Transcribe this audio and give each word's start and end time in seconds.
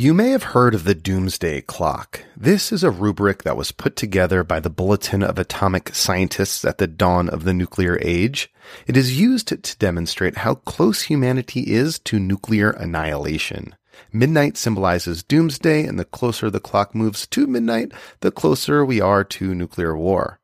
You 0.00 0.14
may 0.14 0.28
have 0.28 0.54
heard 0.54 0.76
of 0.76 0.84
the 0.84 0.94
Doomsday 0.94 1.62
Clock. 1.62 2.22
This 2.36 2.70
is 2.70 2.84
a 2.84 2.90
rubric 2.92 3.42
that 3.42 3.56
was 3.56 3.72
put 3.72 3.96
together 3.96 4.44
by 4.44 4.60
the 4.60 4.70
Bulletin 4.70 5.24
of 5.24 5.40
Atomic 5.40 5.92
Scientists 5.92 6.64
at 6.64 6.78
the 6.78 6.86
dawn 6.86 7.28
of 7.28 7.42
the 7.42 7.52
nuclear 7.52 7.98
age. 8.00 8.48
It 8.86 8.96
is 8.96 9.18
used 9.18 9.48
to 9.48 9.76
demonstrate 9.78 10.36
how 10.36 10.54
close 10.54 11.02
humanity 11.02 11.62
is 11.72 11.98
to 12.04 12.20
nuclear 12.20 12.70
annihilation. 12.70 13.74
Midnight 14.12 14.56
symbolizes 14.56 15.24
doomsday, 15.24 15.82
and 15.84 15.98
the 15.98 16.04
closer 16.04 16.48
the 16.48 16.60
clock 16.60 16.94
moves 16.94 17.26
to 17.26 17.48
midnight, 17.48 17.90
the 18.20 18.30
closer 18.30 18.84
we 18.84 19.00
are 19.00 19.24
to 19.24 19.52
nuclear 19.52 19.96
war. 19.96 20.38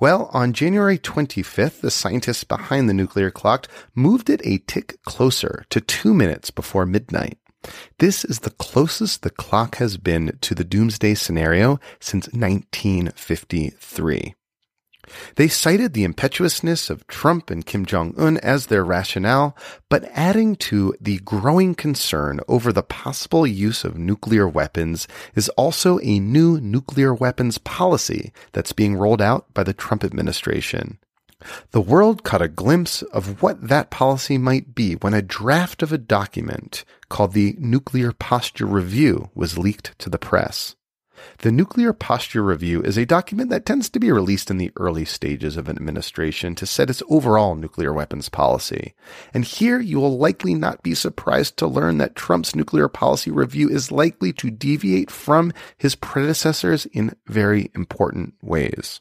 Well, 0.00 0.30
on 0.32 0.52
January 0.52 0.98
25th, 0.98 1.80
the 1.80 1.92
scientists 1.92 2.42
behind 2.42 2.88
the 2.88 2.92
nuclear 2.92 3.30
clock 3.30 3.68
moved 3.94 4.28
it 4.28 4.40
a 4.44 4.58
tick 4.66 5.00
closer 5.04 5.64
to 5.70 5.80
two 5.80 6.12
minutes 6.12 6.50
before 6.50 6.84
midnight. 6.86 7.38
This 7.98 8.24
is 8.24 8.40
the 8.40 8.50
closest 8.50 9.22
the 9.22 9.30
clock 9.30 9.76
has 9.76 9.96
been 9.96 10.38
to 10.40 10.54
the 10.54 10.64
doomsday 10.64 11.14
scenario 11.14 11.78
since 12.00 12.26
1953. 12.28 14.34
They 15.36 15.48
cited 15.48 15.92
the 15.92 16.04
impetuousness 16.04 16.90
of 16.90 17.06
Trump 17.06 17.50
and 17.50 17.64
Kim 17.64 17.86
Jong 17.86 18.14
un 18.18 18.38
as 18.38 18.66
their 18.66 18.84
rationale, 18.84 19.56
but 19.88 20.08
adding 20.12 20.56
to 20.56 20.94
the 21.00 21.18
growing 21.18 21.74
concern 21.74 22.40
over 22.48 22.72
the 22.72 22.82
possible 22.82 23.46
use 23.46 23.84
of 23.84 23.96
nuclear 23.96 24.48
weapons 24.48 25.06
is 25.34 25.48
also 25.50 26.00
a 26.00 26.18
new 26.18 26.60
nuclear 26.60 27.14
weapons 27.14 27.58
policy 27.58 28.32
that's 28.52 28.72
being 28.72 28.96
rolled 28.96 29.22
out 29.22 29.52
by 29.54 29.62
the 29.62 29.74
Trump 29.74 30.02
administration. 30.02 30.98
The 31.72 31.82
world 31.82 32.24
caught 32.24 32.40
a 32.40 32.48
glimpse 32.48 33.02
of 33.02 33.42
what 33.42 33.68
that 33.68 33.90
policy 33.90 34.38
might 34.38 34.74
be 34.74 34.94
when 34.94 35.12
a 35.12 35.20
draft 35.20 35.82
of 35.82 35.92
a 35.92 35.98
document 35.98 36.84
called 37.08 37.32
the 37.32 37.54
Nuclear 37.58 38.12
Posture 38.12 38.66
Review 38.66 39.30
was 39.34 39.58
leaked 39.58 39.98
to 39.98 40.08
the 40.08 40.18
press. 40.18 40.76
The 41.38 41.52
Nuclear 41.52 41.92
Posture 41.92 42.42
Review 42.42 42.82
is 42.82 42.96
a 42.96 43.06
document 43.06 43.50
that 43.50 43.66
tends 43.66 43.88
to 43.90 43.98
be 43.98 44.12
released 44.12 44.50
in 44.50 44.58
the 44.58 44.72
early 44.76 45.04
stages 45.04 45.56
of 45.56 45.68
an 45.68 45.76
administration 45.76 46.54
to 46.56 46.66
set 46.66 46.90
its 46.90 47.02
overall 47.08 47.54
nuclear 47.54 47.92
weapons 47.92 48.28
policy. 48.28 48.94
And 49.32 49.44
here 49.44 49.80
you 49.80 49.98
will 49.98 50.18
likely 50.18 50.54
not 50.54 50.82
be 50.82 50.94
surprised 50.94 51.56
to 51.58 51.66
learn 51.66 51.98
that 51.98 52.16
Trump's 52.16 52.54
nuclear 52.54 52.88
policy 52.88 53.30
review 53.30 53.68
is 53.68 53.92
likely 53.92 54.32
to 54.34 54.50
deviate 54.50 55.10
from 55.10 55.52
his 55.76 55.94
predecessors 55.94 56.86
in 56.86 57.16
very 57.26 57.70
important 57.74 58.34
ways. 58.42 59.00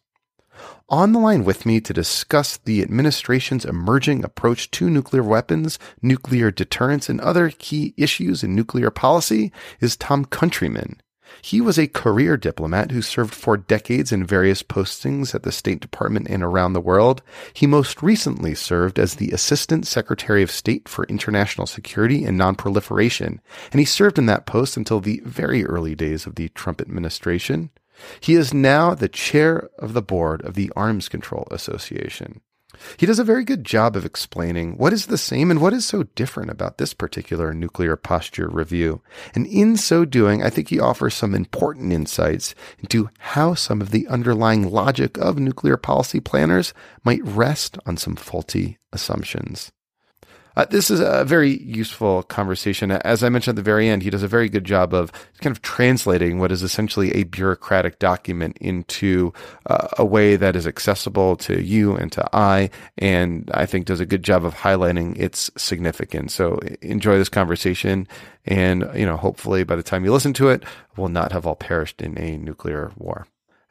On 0.89 1.13
the 1.13 1.19
line 1.19 1.43
with 1.43 1.65
me 1.65 1.81
to 1.81 1.93
discuss 1.93 2.57
the 2.57 2.83
administration's 2.83 3.65
emerging 3.65 4.23
approach 4.23 4.69
to 4.69 4.87
nuclear 4.87 5.23
weapons, 5.23 5.79
nuclear 5.99 6.51
deterrence, 6.51 7.09
and 7.09 7.19
other 7.21 7.49
key 7.49 7.95
issues 7.97 8.43
in 8.43 8.53
nuclear 8.53 8.91
policy 8.91 9.51
is 9.79 9.97
Tom 9.97 10.25
Countryman. 10.25 11.01
He 11.41 11.59
was 11.59 11.79
a 11.79 11.87
career 11.87 12.37
diplomat 12.37 12.91
who 12.91 13.01
served 13.01 13.33
for 13.33 13.57
decades 13.57 14.11
in 14.11 14.27
various 14.27 14.61
postings 14.61 15.33
at 15.33 15.41
the 15.41 15.51
State 15.51 15.79
Department 15.79 16.27
and 16.29 16.43
around 16.43 16.73
the 16.73 16.79
world. 16.79 17.23
He 17.51 17.65
most 17.65 18.03
recently 18.03 18.53
served 18.53 18.99
as 18.99 19.15
the 19.15 19.31
Assistant 19.31 19.87
Secretary 19.87 20.43
of 20.43 20.51
State 20.51 20.87
for 20.87 21.05
International 21.05 21.65
Security 21.65 22.25
and 22.25 22.39
Nonproliferation, 22.39 23.39
and 23.71 23.79
he 23.79 23.85
served 23.85 24.19
in 24.19 24.27
that 24.27 24.45
post 24.45 24.77
until 24.77 24.99
the 24.99 25.19
very 25.25 25.65
early 25.65 25.95
days 25.95 26.27
of 26.27 26.35
the 26.35 26.49
Trump 26.49 26.79
administration. 26.79 27.71
He 28.19 28.35
is 28.35 28.53
now 28.53 28.93
the 28.93 29.09
chair 29.09 29.69
of 29.79 29.93
the 29.93 30.01
board 30.01 30.41
of 30.43 30.53
the 30.53 30.71
Arms 30.75 31.09
Control 31.09 31.47
Association. 31.51 32.41
He 32.97 33.05
does 33.05 33.19
a 33.19 33.23
very 33.23 33.43
good 33.43 33.63
job 33.63 33.95
of 33.95 34.05
explaining 34.05 34.77
what 34.77 34.93
is 34.93 35.05
the 35.05 35.17
same 35.17 35.49
and 35.49 35.61
what 35.61 35.73
is 35.73 35.85
so 35.85 36.03
different 36.03 36.51
about 36.51 36.77
this 36.77 36.93
particular 36.93 37.53
nuclear 37.53 37.95
posture 37.95 38.49
review. 38.49 39.01
And 39.33 39.45
in 39.47 39.77
so 39.77 40.05
doing, 40.05 40.43
I 40.43 40.49
think 40.49 40.69
he 40.69 40.79
offers 40.79 41.13
some 41.13 41.33
important 41.33 41.93
insights 41.93 42.55
into 42.79 43.09
how 43.19 43.53
some 43.53 43.81
of 43.81 43.91
the 43.91 44.07
underlying 44.07 44.69
logic 44.69 45.17
of 45.17 45.39
nuclear 45.39 45.77
policy 45.77 46.19
planners 46.19 46.73
might 47.03 47.23
rest 47.23 47.77
on 47.85 47.97
some 47.97 48.15
faulty 48.15 48.77
assumptions. 48.91 49.71
Uh, 50.55 50.65
this 50.65 50.89
is 50.89 50.99
a 50.99 51.25
very 51.25 51.61
useful 51.63 52.23
conversation. 52.23 52.91
As 52.91 53.23
I 53.23 53.29
mentioned 53.29 53.57
at 53.57 53.63
the 53.63 53.69
very 53.69 53.89
end, 53.89 54.03
he 54.03 54.09
does 54.09 54.23
a 54.23 54.27
very 54.27 54.47
good 54.47 54.63
job 54.63 54.93
of 54.93 55.11
kind 55.41 55.55
of 55.55 55.61
translating 55.61 56.39
what 56.39 56.51
is 56.51 56.63
essentially 56.63 57.11
a 57.13 57.23
bureaucratic 57.23 57.99
document 57.99 58.57
into 58.61 59.33
uh, 59.65 59.89
a 59.97 60.05
way 60.05 60.35
that 60.35 60.55
is 60.55 60.65
accessible 60.65 61.35
to 61.37 61.61
you 61.61 61.95
and 61.95 62.11
to 62.13 62.27
I, 62.33 62.69
and 62.97 63.51
I 63.53 63.65
think 63.65 63.85
does 63.85 63.99
a 63.99 64.05
good 64.05 64.23
job 64.23 64.45
of 64.45 64.55
highlighting 64.55 65.19
its 65.19 65.51
significance. 65.57 66.33
So 66.33 66.59
enjoy 66.81 67.17
this 67.17 67.29
conversation, 67.29 68.07
and 68.45 68.89
you 68.95 69.05
know, 69.05 69.17
hopefully 69.17 69.63
by 69.63 69.75
the 69.75 69.83
time 69.83 70.05
you 70.05 70.13
listen 70.13 70.33
to 70.33 70.49
it, 70.49 70.63
we'll 70.95 71.09
not 71.09 71.31
have 71.31 71.45
all 71.45 71.55
perished 71.55 72.01
in 72.01 72.17
a 72.17 72.37
nuclear 72.37 72.91
war. 72.97 73.27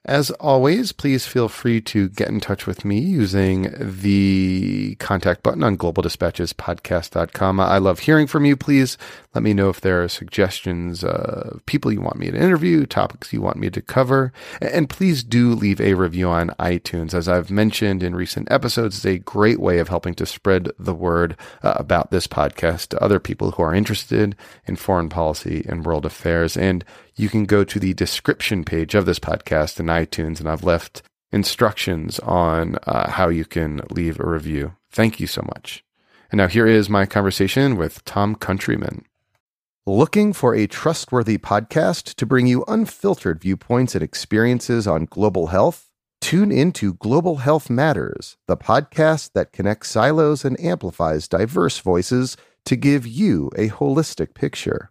As 0.06 0.30
always, 0.32 0.92
please 0.92 1.26
feel 1.26 1.48
free 1.48 1.80
to 1.80 2.10
get 2.10 2.28
in 2.28 2.38
touch 2.38 2.66
with 2.66 2.84
me 2.84 2.98
using 2.98 3.74
the 3.78 4.96
contact 4.96 5.42
button 5.42 5.62
on 5.62 5.78
globaldispatchespodcast.com. 5.78 7.58
I 7.58 7.78
love 7.78 8.00
hearing 8.00 8.26
from 8.26 8.44
you. 8.44 8.54
Please 8.54 8.98
let 9.34 9.42
me 9.42 9.54
know 9.54 9.70
if 9.70 9.80
there 9.80 10.02
are 10.02 10.08
suggestions 10.08 11.04
of 11.04 11.64
people 11.64 11.90
you 11.90 12.02
want 12.02 12.18
me 12.18 12.30
to 12.30 12.36
interview, 12.36 12.84
topics 12.84 13.32
you 13.32 13.40
want 13.40 13.56
me 13.56 13.70
to 13.70 13.80
cover, 13.80 14.30
and 14.60 14.90
please 14.90 15.24
do 15.24 15.54
leave 15.54 15.80
a 15.80 15.94
review 15.94 16.28
on 16.28 16.50
iTunes. 16.60 17.14
As 17.14 17.26
I've 17.26 17.50
mentioned 17.50 18.02
in 18.02 18.14
recent 18.14 18.50
episodes, 18.50 18.96
it's 18.96 19.06
a 19.06 19.18
great 19.20 19.58
way 19.58 19.78
of 19.78 19.88
helping 19.88 20.14
to 20.16 20.26
spread 20.26 20.70
the 20.78 20.94
word 20.94 21.34
uh, 21.62 21.72
about 21.76 22.10
this 22.10 22.26
podcast 22.26 22.88
to 22.88 23.02
other 23.02 23.18
people 23.18 23.52
who 23.52 23.62
are 23.62 23.74
interested 23.74 24.36
in 24.66 24.76
foreign 24.76 25.08
policy 25.08 25.64
and 25.66 25.86
world 25.86 26.04
affairs. 26.04 26.58
And 26.58 26.84
you 27.16 27.28
can 27.28 27.44
go 27.44 27.64
to 27.64 27.78
the 27.78 27.94
description 27.94 28.64
page 28.64 28.94
of 28.94 29.06
this 29.06 29.18
podcast 29.18 29.78
in 29.80 29.86
iTunes, 29.86 30.40
and 30.40 30.48
I've 30.48 30.64
left 30.64 31.02
instructions 31.32 32.18
on 32.20 32.76
uh, 32.86 33.10
how 33.10 33.28
you 33.28 33.44
can 33.44 33.80
leave 33.90 34.20
a 34.20 34.26
review. 34.26 34.74
Thank 34.90 35.20
you 35.20 35.26
so 35.26 35.42
much. 35.42 35.84
And 36.30 36.38
now 36.38 36.48
here 36.48 36.66
is 36.66 36.88
my 36.88 37.06
conversation 37.06 37.76
with 37.76 38.04
Tom 38.04 38.34
Countryman. 38.34 39.04
Looking 39.86 40.32
for 40.32 40.54
a 40.54 40.66
trustworthy 40.66 41.36
podcast 41.36 42.14
to 42.14 42.26
bring 42.26 42.46
you 42.46 42.64
unfiltered 42.66 43.40
viewpoints 43.40 43.94
and 43.94 44.02
experiences 44.02 44.86
on 44.86 45.04
global 45.04 45.48
health? 45.48 45.90
Tune 46.20 46.50
into 46.50 46.94
Global 46.94 47.36
Health 47.36 47.68
Matters, 47.68 48.38
the 48.48 48.56
podcast 48.56 49.32
that 49.34 49.52
connects 49.52 49.90
silos 49.90 50.42
and 50.42 50.58
amplifies 50.58 51.28
diverse 51.28 51.80
voices 51.80 52.36
to 52.64 52.76
give 52.76 53.06
you 53.06 53.50
a 53.56 53.68
holistic 53.68 54.32
picture. 54.32 54.90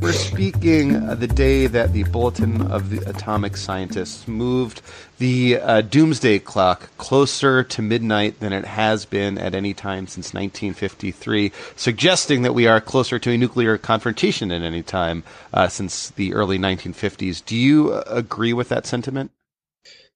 We're 0.00 0.12
speaking 0.12 0.96
uh, 0.96 1.14
the 1.14 1.26
day 1.26 1.66
that 1.66 1.92
the 1.92 2.04
Bulletin 2.04 2.62
of 2.72 2.88
the 2.88 3.06
Atomic 3.06 3.54
Scientists 3.54 4.26
moved 4.26 4.80
the 5.18 5.58
uh, 5.58 5.82
doomsday 5.82 6.38
clock 6.38 6.88
closer 6.96 7.62
to 7.64 7.82
midnight 7.82 8.40
than 8.40 8.54
it 8.54 8.64
has 8.64 9.04
been 9.04 9.36
at 9.36 9.54
any 9.54 9.74
time 9.74 10.06
since 10.06 10.32
1953, 10.32 11.52
suggesting 11.76 12.40
that 12.42 12.54
we 12.54 12.66
are 12.66 12.80
closer 12.80 13.18
to 13.18 13.30
a 13.30 13.36
nuclear 13.36 13.76
confrontation 13.76 14.48
than 14.48 14.62
any 14.62 14.82
time 14.82 15.22
uh, 15.52 15.68
since 15.68 16.08
the 16.08 16.32
early 16.32 16.58
1950s. 16.58 17.44
Do 17.44 17.54
you 17.54 17.92
uh, 17.92 18.02
agree 18.06 18.54
with 18.54 18.70
that 18.70 18.86
sentiment? 18.86 19.32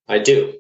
I 0.09 0.21
do. 0.21 0.55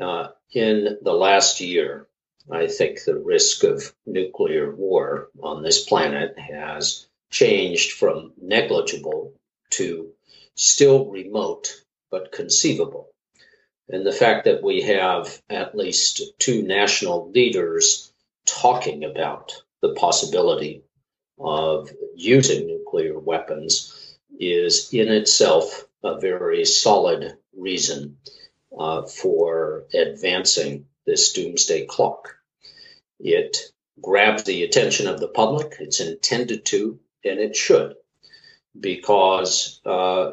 Uh, 0.00 0.28
in 0.52 0.98
the 1.00 1.12
last 1.12 1.60
year, 1.60 2.08
I 2.50 2.66
think 2.66 3.04
the 3.04 3.16
risk 3.16 3.62
of 3.62 3.94
nuclear 4.04 4.74
war 4.74 5.28
on 5.40 5.62
this 5.62 5.84
planet 5.84 6.36
has 6.40 7.06
changed 7.32 7.92
from 7.92 8.32
negligible 8.40 9.32
to 9.70 10.12
still 10.54 11.06
remote 11.06 11.74
but 12.10 12.30
conceivable. 12.30 13.08
And 13.88 14.06
the 14.06 14.12
fact 14.12 14.44
that 14.44 14.62
we 14.62 14.82
have 14.82 15.42
at 15.50 15.76
least 15.76 16.22
two 16.38 16.62
national 16.62 17.30
leaders 17.30 18.12
talking 18.46 19.02
about 19.02 19.52
the 19.80 19.94
possibility 19.94 20.84
of 21.38 21.90
using 22.14 22.66
nuclear 22.66 23.18
weapons 23.18 24.16
is 24.38 24.92
in 24.92 25.08
itself 25.08 25.86
a 26.04 26.20
very 26.20 26.64
solid 26.64 27.36
reason 27.56 28.18
uh, 28.78 29.02
for 29.02 29.84
advancing 29.94 30.86
this 31.06 31.32
doomsday 31.32 31.86
clock. 31.86 32.36
It 33.18 33.56
grabs 34.00 34.44
the 34.44 34.62
attention 34.64 35.06
of 35.06 35.20
the 35.20 35.28
public, 35.28 35.76
it's 35.80 36.00
intended 36.00 36.64
to, 36.66 36.98
and 37.24 37.38
it 37.38 37.56
should, 37.56 37.94
because 38.78 39.80
uh, 39.84 40.32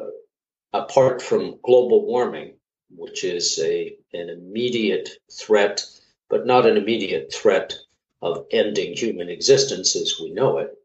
apart 0.72 1.22
from 1.22 1.58
global 1.62 2.06
warming, 2.06 2.54
which 2.90 3.24
is 3.24 3.58
a, 3.62 3.96
an 4.12 4.28
immediate 4.28 5.08
threat, 5.32 5.84
but 6.28 6.46
not 6.46 6.66
an 6.66 6.76
immediate 6.76 7.32
threat 7.32 7.74
of 8.22 8.46
ending 8.50 8.94
human 8.94 9.28
existence 9.28 9.96
as 9.96 10.18
we 10.20 10.30
know 10.30 10.58
it. 10.58 10.76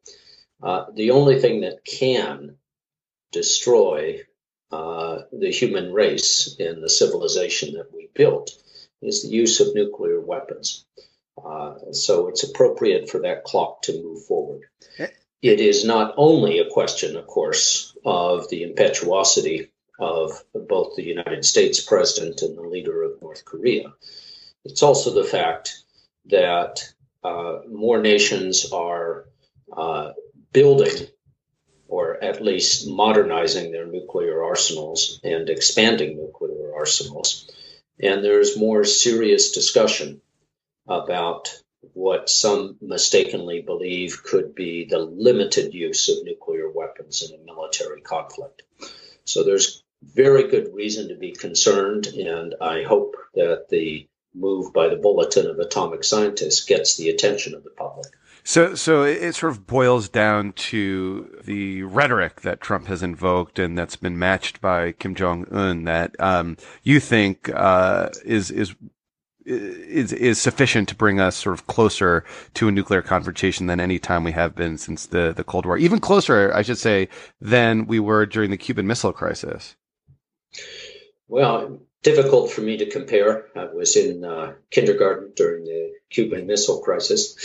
Uh, 0.61 0.85
the 0.93 1.11
only 1.11 1.39
thing 1.39 1.61
that 1.61 1.83
can 1.83 2.55
destroy 3.31 4.21
uh, 4.71 5.21
the 5.31 5.51
human 5.51 5.93
race 5.93 6.55
and 6.59 6.81
the 6.81 6.89
civilization 6.89 7.73
that 7.75 7.93
we 7.93 8.09
built 8.13 8.51
is 9.01 9.23
the 9.23 9.29
use 9.29 9.59
of 9.59 9.75
nuclear 9.75 10.19
weapons. 10.19 10.85
Uh, 11.43 11.75
so 11.91 12.29
it's 12.29 12.43
appropriate 12.43 13.09
for 13.09 13.19
that 13.21 13.43
clock 13.43 13.81
to 13.83 14.01
move 14.01 14.25
forward. 14.25 14.61
It 15.41 15.59
is 15.59 15.85
not 15.85 16.13
only 16.17 16.59
a 16.59 16.69
question, 16.69 17.15
of 17.15 17.27
course, 17.27 17.95
of 18.05 18.49
the 18.49 18.63
impetuosity 18.63 19.71
of 19.99 20.43
both 20.53 20.95
the 20.95 21.03
United 21.03 21.45
States 21.45 21.81
president 21.81 22.41
and 22.41 22.57
the 22.57 22.61
leader 22.61 23.03
of 23.03 23.21
North 23.21 23.45
Korea. 23.45 23.93
It's 24.63 24.83
also 24.83 25.13
the 25.13 25.23
fact 25.27 25.83
that 26.27 26.81
uh, 27.23 27.59
more 27.69 28.01
nations 28.01 28.71
are 28.71 29.25
uh, 29.75 30.11
building 30.51 31.07
or 31.87 32.21
at 32.23 32.43
least 32.43 32.87
modernizing 32.87 33.71
their 33.71 33.85
nuclear 33.85 34.43
arsenals 34.43 35.19
and 35.23 35.49
expanding 35.49 36.17
nuclear 36.17 36.73
arsenals. 36.75 37.49
And 37.99 38.23
there's 38.23 38.57
more 38.57 38.83
serious 38.83 39.51
discussion 39.51 40.21
about 40.87 41.61
what 41.93 42.29
some 42.29 42.77
mistakenly 42.81 43.61
believe 43.61 44.23
could 44.23 44.55
be 44.55 44.85
the 44.85 44.99
limited 44.99 45.73
use 45.73 46.09
of 46.09 46.23
nuclear 46.23 46.69
weapons 46.69 47.23
in 47.23 47.39
a 47.39 47.43
military 47.43 48.01
conflict. 48.01 48.63
So 49.25 49.43
there's 49.43 49.83
very 50.03 50.47
good 50.47 50.73
reason 50.73 51.09
to 51.09 51.15
be 51.15 51.31
concerned, 51.31 52.07
and 52.07 52.55
I 52.61 52.83
hope 52.83 53.15
that 53.33 53.69
the 53.69 54.07
move 54.33 54.73
by 54.73 54.89
the 54.89 54.97
Bulletin 54.97 55.47
of 55.47 55.59
Atomic 55.59 56.03
Scientists 56.03 56.65
gets 56.65 56.97
the 56.97 57.09
attention 57.09 57.55
of 57.55 57.63
the 57.63 57.69
public. 57.69 58.07
So, 58.47 58.75
so 58.75 59.01
it 59.01 59.33
sort 59.33 59.53
of 59.53 59.65
boils 59.65 60.07
down 60.07 60.53
to 60.53 61.41
the 61.45 61.81
rhetoric 61.81 62.41
that 62.41 62.61
Trump 62.61 62.85
has 62.85 63.01
invoked, 63.01 63.57
and 63.57 63.75
that's 63.75 63.95
been 63.95 64.19
matched 64.19 64.61
by 64.61 64.91
Kim 64.91 65.15
Jong 65.15 65.47
Un. 65.51 65.85
That 65.85 66.15
um, 66.19 66.57
you 66.83 66.99
think 66.99 67.49
uh, 67.49 68.09
is 68.23 68.51
is 68.51 68.75
is 69.45 70.11
is 70.11 70.41
sufficient 70.41 70.89
to 70.89 70.95
bring 70.95 71.19
us 71.19 71.35
sort 71.35 71.53
of 71.53 71.67
closer 71.67 72.23
to 72.55 72.67
a 72.67 72.71
nuclear 72.71 73.01
confrontation 73.01 73.67
than 73.67 73.79
any 73.79 73.99
time 73.99 74.23
we 74.23 74.31
have 74.31 74.55
been 74.55 74.77
since 74.77 75.05
the 75.07 75.33
the 75.35 75.43
Cold 75.43 75.65
War. 75.65 75.77
Even 75.77 75.99
closer, 75.99 76.51
I 76.53 76.61
should 76.61 76.77
say, 76.77 77.09
than 77.39 77.85
we 77.87 77.99
were 77.99 78.25
during 78.25 78.51
the 78.51 78.57
Cuban 78.57 78.87
Missile 78.87 79.13
Crisis. 79.13 79.75
Well, 81.27 81.79
difficult 82.03 82.51
for 82.51 82.61
me 82.61 82.77
to 82.77 82.89
compare. 82.89 83.45
I 83.55 83.65
was 83.65 83.95
in 83.95 84.23
uh, 84.23 84.53
kindergarten 84.71 85.33
during 85.35 85.65
the 85.65 85.93
Cuban 86.09 86.47
Missile 86.47 86.81
Crisis, 86.81 87.35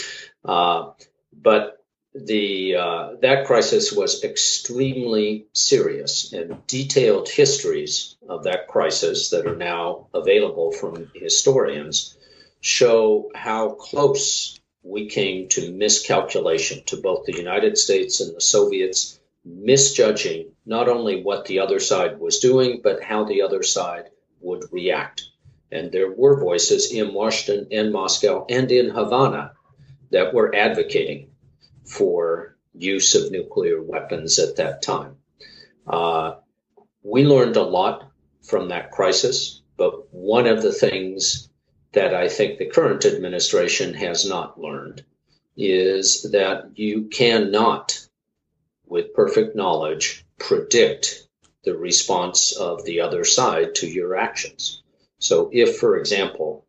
uh, 0.45 0.91
but 1.33 1.80
the 2.13 2.75
uh, 2.75 3.15
that 3.21 3.45
crisis 3.45 3.93
was 3.93 4.23
extremely 4.23 5.45
serious, 5.53 6.33
and 6.33 6.65
detailed 6.67 7.29
histories 7.29 8.17
of 8.27 8.43
that 8.43 8.67
crisis 8.67 9.29
that 9.29 9.47
are 9.47 9.55
now 9.55 10.07
available 10.13 10.73
from 10.73 11.09
historians 11.15 12.17
show 12.59 13.31
how 13.33 13.69
close 13.69 14.59
we 14.83 15.07
came 15.07 15.47
to 15.49 15.71
miscalculation 15.71 16.83
to 16.85 16.97
both 16.97 17.25
the 17.25 17.37
United 17.37 17.77
States 17.77 18.19
and 18.19 18.35
the 18.35 18.41
Soviets 18.41 19.19
misjudging 19.45 20.51
not 20.65 20.89
only 20.89 21.23
what 21.23 21.45
the 21.45 21.59
other 21.59 21.79
side 21.79 22.19
was 22.19 22.39
doing, 22.39 22.81
but 22.83 23.01
how 23.01 23.23
the 23.23 23.41
other 23.41 23.63
side 23.63 24.09
would 24.41 24.65
react. 24.71 25.23
And 25.71 25.91
there 25.91 26.11
were 26.11 26.39
voices 26.39 26.91
in 26.91 27.13
Washington 27.13 27.67
and 27.71 27.93
Moscow 27.93 28.45
and 28.49 28.69
in 28.71 28.89
Havana 28.89 29.53
that 30.11 30.33
were 30.33 30.53
advocating 30.53 31.30
for 31.91 32.55
use 32.73 33.15
of 33.15 33.31
nuclear 33.31 33.81
weapons 33.81 34.39
at 34.39 34.55
that 34.55 34.81
time. 34.81 35.17
Uh, 35.87 36.35
we 37.03 37.25
learned 37.25 37.57
a 37.57 37.63
lot 37.63 38.11
from 38.43 38.69
that 38.69 38.91
crisis, 38.91 39.61
but 39.77 40.13
one 40.13 40.47
of 40.47 40.61
the 40.61 40.73
things 40.73 41.49
that 41.93 42.13
I 42.13 42.29
think 42.29 42.57
the 42.57 42.67
current 42.67 43.05
administration 43.05 43.93
has 43.95 44.27
not 44.27 44.59
learned 44.59 45.03
is 45.57 46.31
that 46.31 46.71
you 46.75 47.03
cannot 47.03 48.07
with 48.85 49.13
perfect 49.13 49.55
knowledge, 49.55 50.25
predict 50.37 51.27
the 51.63 51.77
response 51.77 52.51
of 52.51 52.83
the 52.83 53.01
other 53.01 53.23
side 53.23 53.75
to 53.75 53.87
your 53.87 54.17
actions. 54.17 54.83
So, 55.19 55.49
if, 55.53 55.77
for 55.77 55.97
example, 55.97 56.65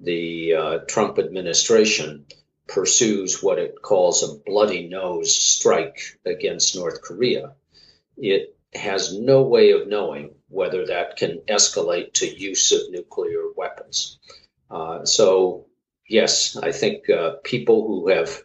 the 0.00 0.54
uh, 0.54 0.78
Trump 0.88 1.18
administration 1.18 2.26
pursues 2.72 3.42
what 3.42 3.58
it 3.58 3.82
calls 3.82 4.22
a 4.22 4.34
bloody 4.46 4.88
nose 4.88 5.34
strike 5.34 6.18
against 6.24 6.74
North 6.74 7.02
Korea, 7.02 7.52
it 8.16 8.56
has 8.74 9.18
no 9.18 9.42
way 9.42 9.72
of 9.72 9.88
knowing 9.88 10.34
whether 10.48 10.86
that 10.86 11.16
can 11.16 11.38
escalate 11.48 12.14
to 12.14 12.26
use 12.26 12.72
of 12.72 12.90
nuclear 12.90 13.42
weapons. 13.56 14.18
Uh, 14.70 15.04
so, 15.04 15.66
yes, 16.08 16.56
I 16.56 16.72
think 16.72 17.10
uh, 17.10 17.36
people 17.44 17.86
who 17.86 18.08
have 18.08 18.42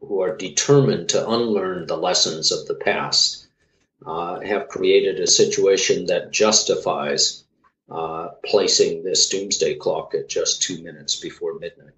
who 0.00 0.22
are 0.22 0.36
determined 0.36 1.10
to 1.10 1.28
unlearn 1.28 1.86
the 1.86 1.96
lessons 1.96 2.52
of 2.52 2.66
the 2.66 2.74
past 2.74 3.46
uh, 4.06 4.40
have 4.40 4.68
created 4.68 5.20
a 5.20 5.26
situation 5.26 6.06
that 6.06 6.32
justifies 6.32 7.44
uh, 7.90 8.28
placing 8.44 9.02
this 9.02 9.28
doomsday 9.28 9.74
clock 9.74 10.14
at 10.14 10.28
just 10.28 10.62
two 10.62 10.82
minutes 10.82 11.16
before 11.16 11.58
midnight. 11.58 11.92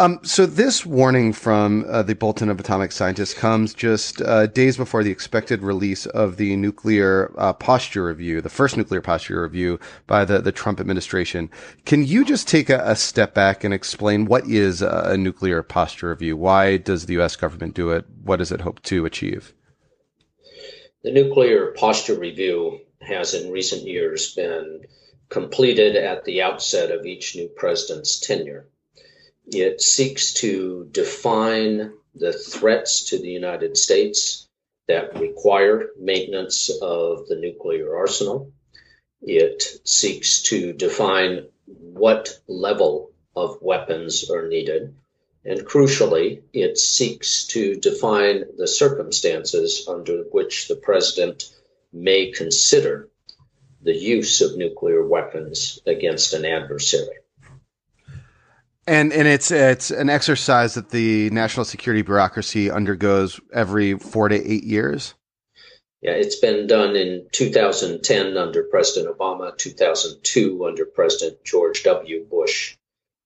Um, 0.00 0.20
so 0.22 0.46
this 0.46 0.86
warning 0.86 1.32
from 1.32 1.84
uh, 1.88 2.04
the 2.04 2.14
Bulletin 2.14 2.50
of 2.50 2.60
Atomic 2.60 2.92
Scientists 2.92 3.34
comes 3.34 3.74
just 3.74 4.22
uh, 4.22 4.46
days 4.46 4.76
before 4.76 5.02
the 5.02 5.10
expected 5.10 5.60
release 5.60 6.06
of 6.06 6.36
the 6.36 6.54
nuclear 6.54 7.34
uh, 7.36 7.52
posture 7.52 8.04
review, 8.04 8.40
the 8.40 8.48
first 8.48 8.76
nuclear 8.76 9.00
posture 9.00 9.42
review 9.42 9.80
by 10.06 10.24
the, 10.24 10.40
the 10.40 10.52
Trump 10.52 10.78
administration. 10.78 11.50
Can 11.84 12.04
you 12.04 12.24
just 12.24 12.46
take 12.46 12.70
a, 12.70 12.78
a 12.84 12.94
step 12.94 13.34
back 13.34 13.64
and 13.64 13.74
explain 13.74 14.26
what 14.26 14.46
is 14.46 14.82
a, 14.82 15.02
a, 15.06 15.16
nuclear 15.16 15.64
posture 15.64 16.10
review? 16.10 16.36
Why 16.36 16.76
does 16.76 17.06
the 17.06 17.14
U.S. 17.14 17.34
government 17.34 17.74
do 17.74 17.90
it? 17.90 18.04
What 18.22 18.36
does 18.36 18.52
it 18.52 18.60
hope 18.60 18.80
to 18.82 19.04
achieve? 19.04 19.52
The 21.02 21.10
nuclear 21.10 21.72
posture 21.72 22.16
review 22.16 22.82
has 23.02 23.34
in 23.34 23.50
recent 23.50 23.82
years 23.82 24.32
been 24.32 24.82
completed 25.28 25.96
at 25.96 26.24
the 26.24 26.42
outset 26.42 26.92
of 26.92 27.04
each 27.04 27.34
new 27.34 27.48
president's 27.48 28.20
tenure. 28.20 28.68
It 29.50 29.80
seeks 29.80 30.34
to 30.34 30.88
define 30.90 31.94
the 32.14 32.34
threats 32.34 33.04
to 33.04 33.18
the 33.18 33.30
United 33.30 33.78
States 33.78 34.46
that 34.88 35.18
require 35.18 35.90
maintenance 35.98 36.68
of 36.82 37.26
the 37.28 37.36
nuclear 37.36 37.96
arsenal. 37.96 38.52
It 39.22 39.62
seeks 39.84 40.42
to 40.44 40.74
define 40.74 41.48
what 41.66 42.38
level 42.46 43.12
of 43.34 43.62
weapons 43.62 44.30
are 44.30 44.46
needed. 44.46 44.94
And 45.44 45.66
crucially, 45.66 46.42
it 46.52 46.76
seeks 46.76 47.46
to 47.48 47.76
define 47.76 48.44
the 48.58 48.68
circumstances 48.68 49.88
under 49.88 50.24
which 50.24 50.68
the 50.68 50.76
president 50.76 51.50
may 51.90 52.32
consider 52.32 53.08
the 53.80 53.96
use 53.96 54.42
of 54.42 54.58
nuclear 54.58 55.02
weapons 55.06 55.78
against 55.86 56.34
an 56.34 56.44
adversary. 56.44 57.16
And 58.88 59.12
and 59.12 59.28
it's 59.28 59.50
it's 59.50 59.90
an 59.90 60.08
exercise 60.08 60.72
that 60.72 60.88
the 60.88 61.28
national 61.28 61.66
security 61.66 62.00
bureaucracy 62.00 62.70
undergoes 62.70 63.38
every 63.52 63.98
four 63.98 64.30
to 64.30 64.50
eight 64.50 64.64
years. 64.64 65.12
Yeah, 66.00 66.12
it's 66.12 66.36
been 66.36 66.66
done 66.66 66.96
in 66.96 67.26
2010 67.32 68.38
under 68.38 68.62
President 68.62 69.14
Obama, 69.14 69.54
2002 69.58 70.64
under 70.64 70.86
President 70.86 71.44
George 71.44 71.82
W. 71.82 72.24
Bush, 72.30 72.77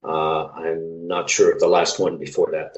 Uh, 0.05 0.47
I'm 0.49 1.07
not 1.07 1.31
sure 1.31 1.53
of 1.53 1.61
the 1.61 1.69
last 1.69 2.01
one 2.01 2.19
before 2.19 2.51
that. 2.53 2.77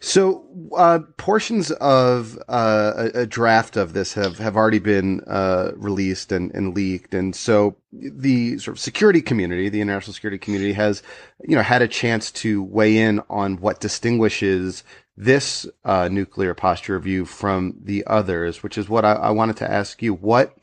So, 0.00 0.44
uh, 0.76 1.00
portions 1.16 1.70
of 1.70 2.38
uh, 2.48 3.08
a, 3.14 3.20
a, 3.20 3.26
draft 3.26 3.78
of 3.78 3.94
this 3.94 4.12
have, 4.12 4.36
have 4.38 4.56
already 4.56 4.78
been 4.78 5.22
uh, 5.26 5.72
released 5.74 6.32
and, 6.32 6.54
and 6.54 6.74
leaked, 6.74 7.14
and 7.14 7.34
so 7.34 7.76
the 7.92 8.58
sort 8.58 8.76
of 8.76 8.80
security 8.80 9.22
community, 9.22 9.70
the 9.70 9.80
international 9.80 10.12
security 10.12 10.38
community, 10.38 10.74
has 10.74 11.02
you 11.48 11.56
know 11.56 11.62
had 11.62 11.80
a 11.80 11.88
chance 11.88 12.30
to 12.32 12.62
weigh 12.62 12.98
in 12.98 13.22
on 13.30 13.56
what 13.56 13.80
distinguishes 13.80 14.84
this 15.16 15.66
uh, 15.86 16.08
nuclear 16.08 16.52
posture 16.52 16.94
review 16.94 17.24
from 17.24 17.74
the 17.82 18.04
others, 18.06 18.62
which 18.62 18.76
is 18.76 18.88
what 18.88 19.04
I, 19.04 19.12
I 19.14 19.30
wanted 19.30 19.56
to 19.58 19.70
ask 19.70 20.02
you. 20.02 20.12
What 20.12 20.56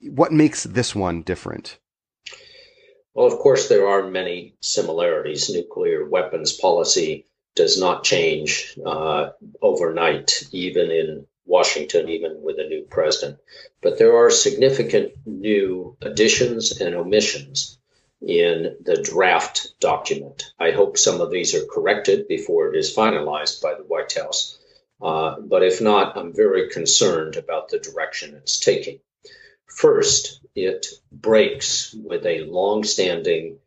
what 0.00 0.32
makes 0.32 0.64
this 0.64 0.94
one 0.94 1.20
different? 1.20 1.78
Well, 3.14 3.26
of 3.26 3.38
course, 3.38 3.68
there 3.68 3.88
are 3.88 4.08
many 4.08 4.54
similarities. 4.60 5.50
Nuclear 5.50 6.08
weapons 6.08 6.52
policy 6.52 7.26
does 7.56 7.78
not 7.78 8.04
change 8.04 8.78
uh, 8.86 9.30
overnight, 9.60 10.44
even 10.52 10.90
in 10.90 11.26
Washington, 11.44 12.08
even 12.08 12.40
with 12.42 12.58
a 12.60 12.68
new 12.68 12.82
president. 12.84 13.38
But 13.82 13.98
there 13.98 14.16
are 14.16 14.30
significant 14.30 15.12
new 15.26 15.96
additions 16.00 16.80
and 16.80 16.94
omissions 16.94 17.78
in 18.20 18.76
the 18.82 19.02
draft 19.02 19.74
document. 19.80 20.52
I 20.60 20.70
hope 20.70 20.96
some 20.96 21.20
of 21.20 21.30
these 21.30 21.54
are 21.54 21.66
corrected 21.66 22.28
before 22.28 22.72
it 22.72 22.78
is 22.78 22.94
finalized 22.94 23.60
by 23.60 23.74
the 23.74 23.82
White 23.82 24.12
House. 24.12 24.58
Uh, 25.02 25.40
but 25.40 25.62
if 25.62 25.80
not, 25.80 26.16
I'm 26.16 26.32
very 26.32 26.68
concerned 26.68 27.36
about 27.36 27.70
the 27.70 27.78
direction 27.78 28.34
it's 28.34 28.60
taking. 28.60 29.00
First, 29.66 30.39
it 30.54 30.86
breaks 31.12 31.94
with 31.94 32.26
a 32.26 32.44
long-standing 32.44 33.58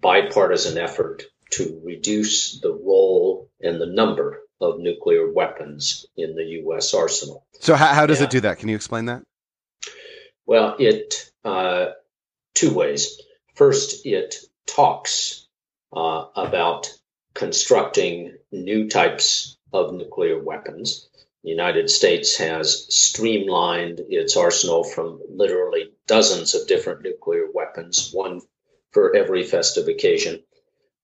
bipartisan 0.00 0.78
effort 0.78 1.24
to 1.50 1.80
reduce 1.84 2.60
the 2.60 2.72
role 2.72 3.50
and 3.60 3.80
the 3.80 3.86
number 3.86 4.40
of 4.60 4.78
nuclear 4.78 5.30
weapons 5.30 6.06
in 6.16 6.34
the 6.34 6.44
U.S. 6.44 6.94
arsenal. 6.94 7.44
So, 7.60 7.74
how, 7.74 7.88
how 7.94 8.06
does 8.06 8.20
it 8.20 8.30
do 8.30 8.40
that? 8.40 8.58
Can 8.58 8.68
you 8.68 8.76
explain 8.76 9.06
that? 9.06 9.22
Well, 10.46 10.76
it 10.78 11.30
uh, 11.44 11.90
two 12.54 12.72
ways. 12.72 13.20
First, 13.54 14.06
it 14.06 14.36
talks 14.66 15.46
uh, 15.92 16.26
about 16.34 16.92
constructing 17.34 18.36
new 18.50 18.88
types 18.88 19.56
of 19.72 19.92
nuclear 19.92 20.42
weapons. 20.42 21.08
The 21.44 21.50
United 21.50 21.90
States 21.90 22.36
has 22.36 22.86
streamlined 22.94 24.00
its 24.08 24.36
arsenal 24.36 24.84
from 24.84 25.20
literally 25.28 25.91
dozens 26.06 26.54
of 26.54 26.66
different 26.66 27.02
nuclear 27.02 27.46
weapons, 27.52 28.10
one 28.12 28.40
for 28.90 29.14
every 29.16 29.44
festive 29.44 29.88
occasion, 29.88 30.42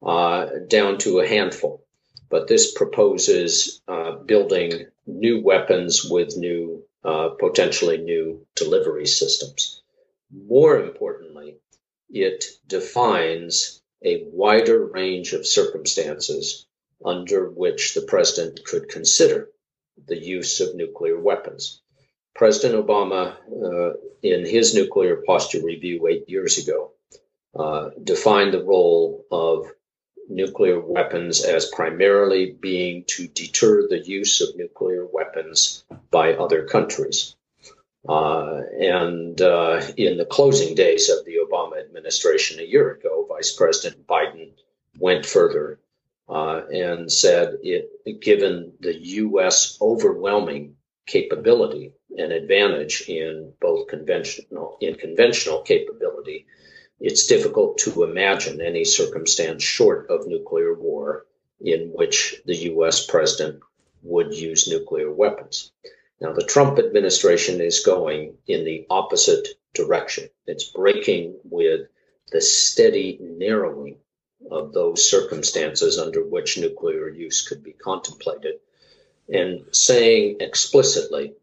uh, 0.02 0.46
down 0.68 0.98
to 0.98 1.20
a 1.20 1.26
handful. 1.26 1.84
But 2.28 2.46
this 2.46 2.72
proposes 2.72 3.80
uh, 3.88 4.16
building 4.16 4.86
new 5.06 5.42
weapons 5.42 6.04
with 6.04 6.36
new, 6.36 6.84
uh, 7.04 7.30
potentially 7.30 7.98
new 7.98 8.46
delivery 8.54 9.06
systems. 9.06 9.82
More 10.30 10.78
importantly, 10.78 11.56
it 12.10 12.44
defines 12.66 13.80
a 14.04 14.24
wider 14.24 14.84
range 14.84 15.32
of 15.32 15.46
circumstances 15.46 16.66
under 17.04 17.48
which 17.48 17.94
the 17.94 18.02
president 18.02 18.64
could 18.64 18.88
consider 18.88 19.50
the 20.06 20.18
use 20.18 20.60
of 20.60 20.74
nuclear 20.74 21.18
weapons. 21.18 21.80
President 22.38 22.86
Obama, 22.86 23.34
uh, 23.50 23.94
in 24.22 24.46
his 24.46 24.72
nuclear 24.72 25.16
posture 25.26 25.60
review 25.60 26.06
eight 26.06 26.28
years 26.28 26.56
ago, 26.56 26.92
uh, 27.58 27.90
defined 28.04 28.54
the 28.54 28.62
role 28.62 29.24
of 29.32 29.66
nuclear 30.28 30.78
weapons 30.78 31.44
as 31.44 31.66
primarily 31.66 32.52
being 32.52 33.02
to 33.08 33.26
deter 33.26 33.88
the 33.88 33.98
use 33.98 34.40
of 34.40 34.56
nuclear 34.56 35.04
weapons 35.04 35.82
by 36.12 36.34
other 36.34 36.64
countries. 36.64 37.34
Uh, 38.08 38.60
and 38.78 39.42
uh, 39.42 39.82
in 39.96 40.16
the 40.16 40.24
closing 40.24 40.76
days 40.76 41.10
of 41.10 41.24
the 41.24 41.38
Obama 41.44 41.80
administration 41.84 42.60
a 42.60 42.62
year 42.62 42.92
ago, 42.92 43.26
Vice 43.28 43.52
President 43.52 44.06
Biden 44.06 44.52
went 44.96 45.26
further 45.26 45.80
uh, 46.28 46.62
and 46.72 47.10
said, 47.10 47.58
it, 47.64 48.20
given 48.20 48.74
the 48.78 48.94
U.S. 48.94 49.76
overwhelming 49.80 50.76
capability 51.04 51.94
and 52.18 52.32
advantage 52.32 53.04
in 53.08 53.52
both 53.60 53.88
conventional 53.88 54.76
in 54.80 54.94
conventional 54.94 55.62
capability, 55.62 56.46
it's 57.00 57.26
difficult 57.26 57.78
to 57.78 58.02
imagine 58.02 58.60
any 58.60 58.84
circumstance 58.84 59.62
short 59.62 60.10
of 60.10 60.26
nuclear 60.26 60.74
war 60.74 61.26
in 61.60 61.90
which 61.92 62.42
the 62.44 62.56
U.S. 62.72 63.06
president 63.06 63.60
would 64.02 64.34
use 64.34 64.68
nuclear 64.68 65.12
weapons. 65.12 65.72
Now, 66.20 66.32
the 66.32 66.44
Trump 66.44 66.78
administration 66.78 67.60
is 67.60 67.84
going 67.84 68.36
in 68.46 68.64
the 68.64 68.86
opposite 68.90 69.48
direction. 69.74 70.28
It's 70.46 70.64
breaking 70.64 71.36
with 71.44 71.88
the 72.32 72.40
steady 72.40 73.18
narrowing 73.20 73.98
of 74.50 74.72
those 74.72 75.08
circumstances 75.08 75.98
under 75.98 76.24
which 76.24 76.58
nuclear 76.58 77.08
use 77.08 77.46
could 77.46 77.62
be 77.62 77.72
contemplated 77.72 78.54
and 79.28 79.64
saying 79.72 80.38
explicitly 80.40 81.34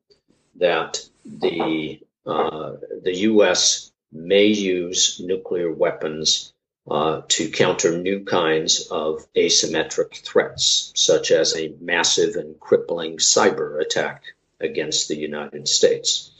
that 0.55 1.07
the 1.25 1.99
uh, 2.25 2.73
the 3.03 3.15
U.S. 3.29 3.91
may 4.11 4.47
use 4.47 5.19
nuclear 5.23 5.71
weapons 5.71 6.53
uh, 6.89 7.21
to 7.27 7.49
counter 7.49 7.97
new 7.97 8.23
kinds 8.23 8.87
of 8.87 9.25
asymmetric 9.35 10.15
threats, 10.15 10.91
such 10.95 11.31
as 11.31 11.55
a 11.55 11.73
massive 11.81 12.35
and 12.35 12.59
crippling 12.59 13.17
cyber 13.17 13.81
attack 13.81 14.23
against 14.59 15.07
the 15.07 15.17
United 15.17 15.67
States. 15.67 16.31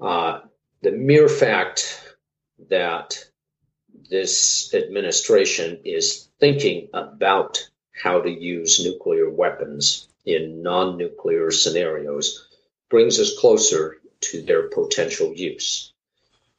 Uh, 0.00 0.40
the 0.82 0.92
mere 0.92 1.28
fact 1.28 2.02
that 2.68 3.24
this 4.10 4.74
administration 4.74 5.80
is 5.84 6.28
thinking 6.38 6.88
about 6.92 7.68
how 7.92 8.20
to 8.20 8.30
use 8.30 8.84
nuclear 8.84 9.28
weapons 9.28 10.08
in 10.24 10.62
non 10.62 10.96
nuclear 10.96 11.50
scenarios 11.50 12.46
brings 12.90 13.18
us 13.18 13.38
closer 13.38 13.96
to 14.20 14.42
their 14.42 14.68
potential 14.68 15.32
use. 15.34 15.92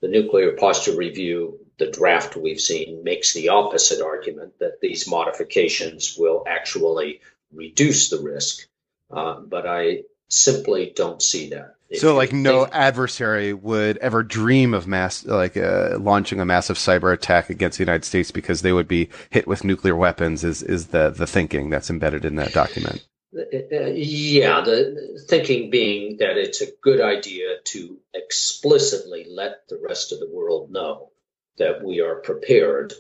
The 0.02 0.08
nuclear 0.08 0.54
posture 0.54 0.96
review, 0.96 1.60
the 1.78 1.92
draft 1.92 2.36
we've 2.36 2.60
seen, 2.60 3.04
makes 3.04 3.34
the 3.34 3.50
opposite 3.50 4.02
argument 4.02 4.58
that 4.60 4.82
these 4.82 5.08
modifications 5.08 6.16
will 6.18 6.44
actually 6.48 7.22
reduce 7.54 8.10
the 8.10 8.20
risk. 8.20 8.68
Uh, 9.12 9.42
but 9.42 9.68
I 9.68 10.04
simply 10.30 10.92
don't 10.96 11.22
see 11.22 11.50
that. 11.50 11.76
If 11.90 12.00
so, 12.00 12.16
like, 12.16 12.32
no 12.32 12.64
think, 12.64 12.76
adversary 12.76 13.54
would 13.54 13.98
ever 13.98 14.24
dream 14.24 14.74
of 14.74 14.88
mass, 14.88 15.26
like, 15.26 15.58
uh, 15.58 15.98
launching 16.00 16.40
a 16.40 16.46
massive 16.46 16.78
cyber 16.78 17.14
attack 17.14 17.50
against 17.50 17.78
the 17.78 17.84
United 17.84 18.06
States 18.06 18.32
because 18.32 18.62
they 18.62 18.72
would 18.72 18.88
be 18.88 19.10
hit 19.30 19.46
with 19.46 19.66
nuclear 19.66 19.96
weapons. 19.96 20.46
Is 20.46 20.64
is 20.64 20.88
the 20.88 21.10
the 21.10 21.28
thinking 21.28 21.70
that's 21.70 21.90
embedded 21.90 22.24
in 22.24 22.36
that 22.36 22.54
document? 22.54 23.06
Uh, 23.36 23.42
uh 23.42 23.86
yeah, 23.94 24.62
the 24.62 25.24
thinking 25.28 25.70
being 25.70 26.18
that 26.18 26.38
it's 26.38 26.62
a 26.62 26.72
good 26.82 27.02
idea 27.02 27.58
to 27.64 27.98
explicitly 28.14 29.26
let 29.30 29.68
the 29.70 29.80
rest 29.82 30.12
of 30.12 30.20
the 30.20 30.30
world 30.30 30.72
know 30.72 31.12
that 31.58 31.84
we 31.84 32.02
are 32.02 32.16
prepared 32.16 32.94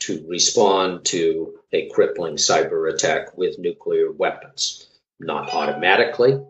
to 0.00 0.24
respond 0.28 1.04
to 1.04 1.54
a 1.72 1.88
crippling 1.90 2.36
cyber 2.36 2.92
attack 2.92 3.36
with 3.36 3.58
nuclear 3.58 4.10
weapons. 4.10 4.88
Not 5.20 5.52
automatically, 5.54 6.40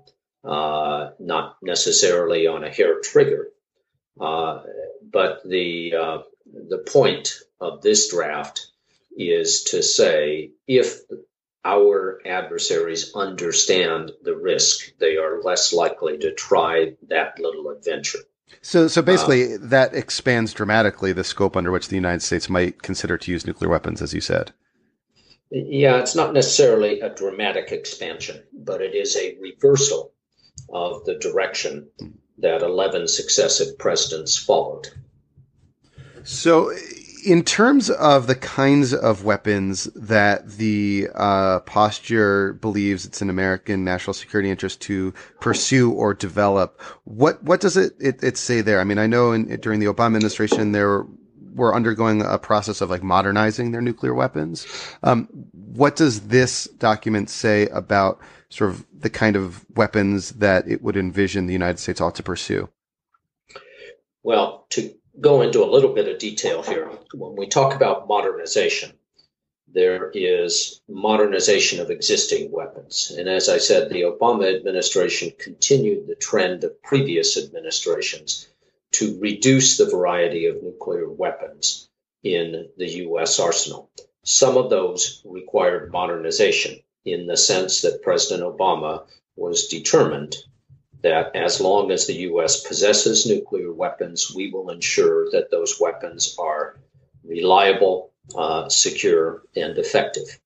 uh, 0.44 1.10
not 1.18 1.56
necessarily 1.62 2.46
on 2.46 2.64
a 2.64 2.70
hair 2.70 3.00
trigger. 3.00 3.48
Uh, 4.18 4.62
but 5.02 5.42
the 5.44 5.94
uh, 5.94 6.18
the 6.46 6.78
point 6.78 7.38
of 7.60 7.82
this 7.82 8.10
draft 8.10 8.66
is 9.16 9.64
to 9.64 9.82
say 9.82 10.52
if 10.66 11.00
our 11.64 12.20
adversaries 12.26 13.12
understand 13.14 14.12
the 14.22 14.36
risk, 14.36 14.92
they 14.98 15.16
are 15.16 15.42
less 15.42 15.72
likely 15.72 16.18
to 16.18 16.32
try 16.34 16.94
that 17.08 17.38
little 17.38 17.70
adventure. 17.70 18.18
So, 18.60 18.88
so 18.88 19.00
basically, 19.00 19.54
uh, 19.54 19.58
that 19.60 19.94
expands 19.94 20.52
dramatically 20.52 21.12
the 21.12 21.24
scope 21.24 21.56
under 21.56 21.70
which 21.70 21.88
the 21.88 21.94
United 21.94 22.22
States 22.22 22.48
might 22.48 22.82
consider 22.82 23.16
to 23.16 23.30
use 23.30 23.46
nuclear 23.46 23.70
weapons, 23.70 24.02
as 24.02 24.12
you 24.12 24.20
said. 24.20 24.52
Yeah, 25.50 25.98
it's 25.98 26.14
not 26.14 26.32
necessarily 26.32 27.00
a 27.00 27.14
dramatic 27.14 27.72
expansion, 27.72 28.42
but 28.52 28.80
it 28.80 28.94
is 28.94 29.16
a 29.16 29.36
reversal 29.40 30.12
of 30.72 31.04
the 31.04 31.18
direction 31.18 31.88
that 32.38 32.62
11 32.62 33.08
successive 33.08 33.78
presidents 33.78 34.36
followed. 34.36 34.88
So, 36.24 36.72
in 37.24 37.44
terms 37.44 37.90
of 37.90 38.26
the 38.26 38.34
kinds 38.34 38.92
of 38.92 39.24
weapons 39.24 39.84
that 39.94 40.48
the 40.50 41.08
uh, 41.14 41.60
posture 41.60 42.54
believes 42.54 43.06
it's 43.06 43.22
an 43.22 43.30
American 43.30 43.84
national 43.84 44.14
security 44.14 44.50
interest 44.50 44.80
to 44.82 45.12
pursue 45.40 45.92
or 45.92 46.14
develop, 46.14 46.80
what 47.04 47.42
what 47.42 47.60
does 47.60 47.76
it 47.76 47.94
it, 48.00 48.22
it 48.22 48.36
say 48.36 48.60
there? 48.60 48.80
I 48.80 48.84
mean, 48.84 48.98
I 48.98 49.06
know 49.06 49.32
in, 49.32 49.56
during 49.60 49.80
the 49.80 49.86
Obama 49.86 50.16
administration 50.16 50.72
there 50.72 51.06
were 51.54 51.74
undergoing 51.74 52.22
a 52.22 52.38
process 52.38 52.80
of 52.80 52.90
like 52.90 53.02
modernizing 53.02 53.72
their 53.72 53.82
nuclear 53.82 54.14
weapons. 54.14 54.66
Um, 55.02 55.28
what 55.52 55.96
does 55.96 56.28
this 56.28 56.64
document 56.64 57.30
say 57.30 57.66
about 57.68 58.20
sort 58.48 58.70
of 58.70 58.84
the 58.92 59.10
kind 59.10 59.36
of 59.36 59.64
weapons 59.76 60.30
that 60.32 60.66
it 60.68 60.82
would 60.82 60.96
envision 60.96 61.46
the 61.46 61.52
United 61.52 61.78
States 61.78 62.00
ought 62.00 62.14
to 62.16 62.22
pursue? 62.22 62.68
Well, 64.22 64.66
to 64.70 64.94
go 65.22 65.40
into 65.40 65.64
a 65.64 65.72
little 65.72 65.94
bit 65.94 66.08
of 66.08 66.18
detail 66.18 66.62
here, 66.62 66.90
when 67.14 67.36
we 67.36 67.46
talk 67.46 67.74
about 67.74 68.08
modernization, 68.08 68.92
there 69.72 70.10
is 70.12 70.82
modernization 70.88 71.80
of 71.80 71.90
existing 71.90 72.50
weapons. 72.50 73.12
And 73.16 73.28
as 73.28 73.48
I 73.48 73.58
said, 73.58 73.88
the 73.88 74.02
Obama 74.02 74.54
administration 74.54 75.32
continued 75.38 76.06
the 76.06 76.16
trend 76.16 76.64
of 76.64 76.82
previous 76.82 77.38
administrations 77.38 78.48
to 78.92 79.18
reduce 79.20 79.78
the 79.78 79.88
variety 79.88 80.46
of 80.46 80.62
nuclear 80.62 81.08
weapons 81.08 81.88
in 82.22 82.68
the 82.76 82.88
U.S. 83.06 83.40
arsenal. 83.40 83.90
Some 84.24 84.56
of 84.56 84.70
those 84.70 85.22
required 85.24 85.90
modernization 85.90 86.80
in 87.04 87.26
the 87.26 87.36
sense 87.36 87.82
that 87.82 88.02
President 88.02 88.46
Obama 88.46 89.06
was 89.36 89.68
determined 89.68 90.36
that 91.02 91.34
as 91.34 91.60
long 91.60 91.90
as 91.90 92.06
the 92.06 92.14
U.S. 92.30 92.66
possesses 92.66 93.26
nuclear 93.26 93.72
weapons, 93.72 94.32
we 94.34 94.50
will 94.50 94.70
ensure 94.70 95.30
that 95.32 95.50
those 95.50 95.80
weapons 95.80 96.36
are 96.38 96.78
reliable, 97.24 98.12
uh, 98.36 98.68
secure, 98.68 99.42
and 99.56 99.76
effective. 99.78 100.38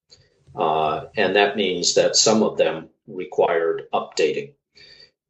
Uh, 0.54 1.06
and 1.16 1.36
that 1.36 1.56
means 1.56 1.94
that 1.94 2.16
some 2.16 2.42
of 2.42 2.56
them 2.56 2.88
required 3.06 3.82
updating. 3.92 4.52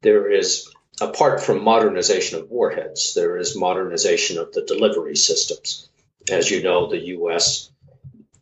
There 0.01 0.31
is, 0.31 0.71
apart 1.01 1.41
from 1.41 1.63
modernization 1.63 2.39
of 2.39 2.49
warheads, 2.49 3.13
there 3.13 3.37
is 3.37 3.57
modernization 3.57 4.37
of 4.37 4.53
the 4.53 4.61
delivery 4.61 5.15
systems. 5.15 5.89
As 6.29 6.49
you 6.49 6.63
know, 6.63 6.89
the 6.89 7.05
U.S. 7.07 7.69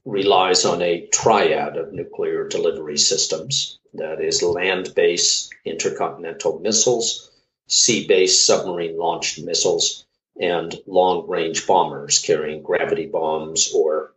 relies 0.06 0.66
on 0.66 0.82
a 0.84 1.08
triad 1.08 1.78
of 1.78 1.92
nuclear 1.92 2.48
delivery 2.48 2.98
systems 2.98 3.80
that 3.96 4.22
is 4.22 4.44
land 4.44 4.94
based 4.96 5.54
intercontinental 5.66 6.60
missiles, 6.60 7.32
sea 7.68 8.06
based 8.08 8.46
submarine 8.46 8.98
launched 8.98 9.42
missiles, 9.42 10.06
and 10.40 10.76
long 10.86 11.28
range 11.28 11.66
bombers 11.66 12.20
carrying 12.20 12.62
gravity 12.62 13.08
bombs 13.08 13.72
or 13.74 14.14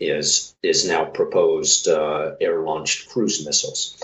is 0.00 0.54
is 0.62 0.88
now 0.88 1.04
proposed 1.04 1.88
uh, 1.88 2.32
air 2.40 2.62
launched 2.62 3.08
cruise 3.08 3.44
missiles. 3.44 4.02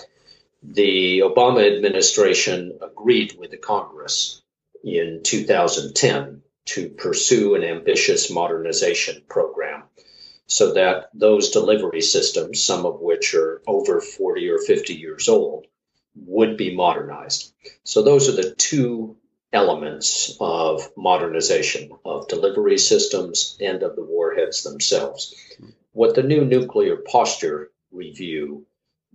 The 0.63 1.21
Obama 1.21 1.75
administration 1.77 2.79
agreed 2.83 3.37
with 3.39 3.51
the 3.51 3.57
Congress 3.57 4.43
in 4.83 5.21
2010 5.23 6.43
to 6.67 6.89
pursue 6.89 7.55
an 7.55 7.63
ambitious 7.63 8.31
modernization 8.31 9.23
program 9.29 9.85
so 10.47 10.75
that 10.75 11.11
those 11.15 11.51
delivery 11.51 12.03
systems, 12.03 12.63
some 12.63 12.87
of 12.87 13.01
which 13.01 13.35
are 13.35 13.63
over 13.67 14.01
40 14.01 14.51
or 14.51 14.59
50 14.59 14.95
years 14.95 15.29
old, 15.29 15.67
would 16.15 16.57
be 16.57 16.75
modernized. 16.75 17.53
So 17.85 18.03
those 18.03 18.29
are 18.29 18.41
the 18.41 18.55
two 18.55 19.17
elements 19.53 20.37
of 20.41 20.91
modernization 20.97 21.93
of 22.05 22.29
delivery 22.29 22.79
systems 22.79 23.57
and 23.61 23.83
of 23.83 23.97
the 23.97 24.03
warheads 24.03 24.63
themselves. 24.63 25.35
What 25.93 26.15
the 26.15 26.23
new 26.23 26.45
nuclear 26.45 26.97
posture 26.97 27.71
review 27.93 28.67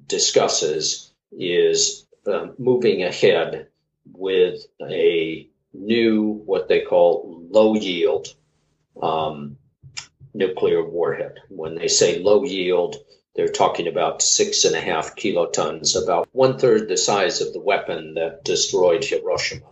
discusses 0.08 1.12
is 1.32 2.06
uh, 2.26 2.48
moving 2.58 3.04
ahead 3.04 3.68
with 4.12 4.62
a 4.82 5.48
new, 5.74 6.42
what 6.46 6.68
they 6.68 6.82
call 6.82 7.46
low 7.50 7.76
yield 7.76 8.34
um, 9.02 9.58
nuclear 10.34 10.84
warhead. 10.84 11.40
When 11.50 11.76
they 11.76 11.88
say 11.88 12.20
low 12.20 12.44
yield, 12.44 12.98
they're 13.36 13.48
talking 13.48 13.88
about 13.88 14.22
six 14.22 14.66
and 14.66 14.76
a 14.76 14.82
half 14.82 15.16
kilotons, 15.16 16.02
about 16.02 16.28
one 16.32 16.58
third 16.58 16.88
the 16.88 16.98
size 16.98 17.42
of 17.42 17.54
the 17.54 17.62
weapon 17.62 18.16
that 18.16 18.44
destroyed 18.44 19.04
Hiroshima. 19.04 19.68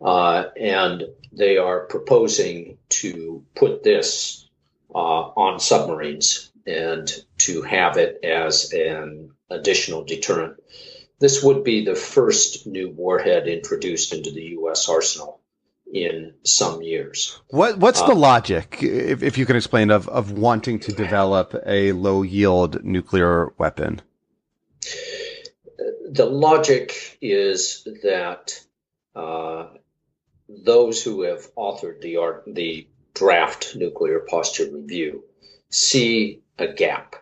Uh, 0.00 0.44
and 0.58 1.04
they 1.32 1.58
are 1.58 1.86
proposing 1.86 2.78
to 2.88 3.44
put 3.54 3.82
this 3.82 4.48
uh, 4.94 4.98
on 4.98 5.60
submarines 5.60 6.50
and 6.66 7.12
to 7.38 7.62
have 7.62 7.96
it 7.96 8.24
as 8.24 8.72
an 8.72 9.30
additional 9.50 10.04
deterrent. 10.04 10.56
This 11.18 11.42
would 11.42 11.64
be 11.64 11.84
the 11.84 11.94
first 11.94 12.66
new 12.66 12.90
warhead 12.90 13.46
introduced 13.46 14.14
into 14.14 14.30
the 14.30 14.44
U.S. 14.56 14.88
arsenal 14.88 15.39
in 15.92 16.34
some 16.44 16.82
years. 16.82 17.40
What 17.48 17.78
what's 17.78 18.00
uh, 18.00 18.06
the 18.06 18.14
logic, 18.14 18.78
if, 18.82 19.22
if 19.22 19.38
you 19.38 19.46
can 19.46 19.56
explain, 19.56 19.90
of 19.90 20.08
of 20.08 20.32
wanting 20.32 20.80
to 20.80 20.92
develop 20.92 21.54
a 21.66 21.92
low 21.92 22.22
yield 22.22 22.84
nuclear 22.84 23.52
weapon? 23.58 24.00
The 26.10 26.26
logic 26.26 27.18
is 27.20 27.86
that 28.02 28.60
uh, 29.14 29.68
those 30.48 31.02
who 31.02 31.22
have 31.22 31.54
authored 31.54 32.00
the 32.00 32.16
art, 32.16 32.44
the 32.46 32.86
draft 33.14 33.76
nuclear 33.76 34.20
posture 34.20 34.70
review 34.70 35.24
see 35.70 36.42
a 36.58 36.68
gap. 36.68 37.16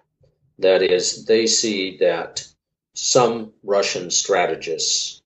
That 0.59 0.83
is, 0.83 1.24
they 1.26 1.46
see 1.46 1.98
that 1.98 2.46
some 2.94 3.52
Russian 3.62 4.11
strategists 4.11 5.22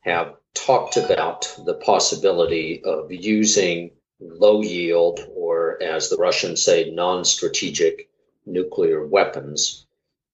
have 0.00 0.36
talked 0.56 0.96
about 0.96 1.54
the 1.64 1.74
possibility 1.74 2.82
of 2.82 3.12
using 3.12 3.90
low 4.18 4.62
yield, 4.62 5.20
or 5.34 5.80
as 5.82 6.08
the 6.08 6.16
Russians 6.16 6.62
say, 6.62 6.90
non 6.90 7.24
strategic 7.24 8.08
nuclear 8.46 9.06
weapons 9.06 9.86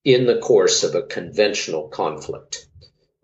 in 0.05 0.27
the 0.27 0.39
course 0.39 0.85
of 0.85 0.95
a 0.95 1.03
conventional 1.03 1.89
conflict. 1.89 2.67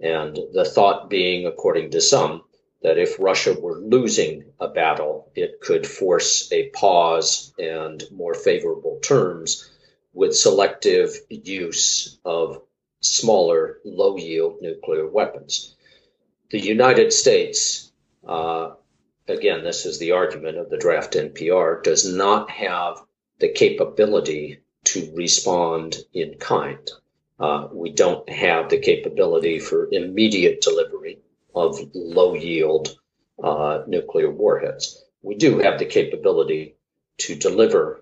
And 0.01 0.39
the 0.53 0.65
thought 0.65 1.09
being, 1.09 1.47
according 1.47 1.93
to 1.93 2.01
some, 2.01 2.43
that 2.83 2.99
if 2.99 3.19
Russia 3.19 3.55
were 3.55 3.79
losing 3.79 4.53
a 4.61 4.69
battle, 4.69 5.31
it 5.35 5.61
could 5.61 5.87
force 5.87 6.51
a 6.53 6.69
pause 6.71 7.53
and 7.59 8.03
more 8.11 8.35
favorable 8.35 8.99
terms 9.01 9.71
with 10.13 10.37
selective 10.37 11.17
use 11.29 12.19
of 12.25 12.63
smaller, 13.01 13.79
low 13.85 14.17
yield 14.17 14.61
nuclear 14.61 15.07
weapons 15.07 15.77
the 16.51 16.61
United 16.61 17.13
States, 17.13 17.93
uh, 18.27 18.73
again, 19.27 19.65
this 19.65 19.87
is 19.87 19.99
the 19.99 20.13
argument 20.13 20.59
of 20.59 20.71
the 20.71 20.79
draft 20.79 21.15
NPR, 21.15 21.83
does 21.83 22.11
not 22.11 22.51
have 22.51 23.03
the 23.39 23.49
capability 23.49 24.61
to 24.85 25.13
respond 25.15 25.97
in 26.15 26.35
kind. 26.39 26.91
Uh, 27.39 27.69
we 27.73 27.93
don't 27.93 28.29
have 28.29 28.69
the 28.69 28.79
capability 28.79 29.59
for 29.59 29.89
immediate 29.93 30.61
delivery 30.61 31.19
of 31.55 31.79
low 31.95 32.35
yield 32.35 32.97
uh, 33.43 33.83
nuclear 33.87 34.31
warheads. 34.31 35.05
We 35.23 35.37
do 35.37 35.59
have 35.59 35.79
the 35.79 35.85
capability 35.85 36.77
to 37.19 37.35
deliver 37.35 38.01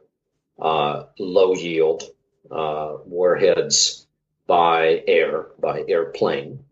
uh, 0.58 1.04
low 1.18 1.54
yield 1.54 2.04
uh, 2.50 2.98
warheads 3.04 4.06
by 4.46 5.02
air, 5.06 5.48
by 5.58 5.84
airplane. 5.88 6.65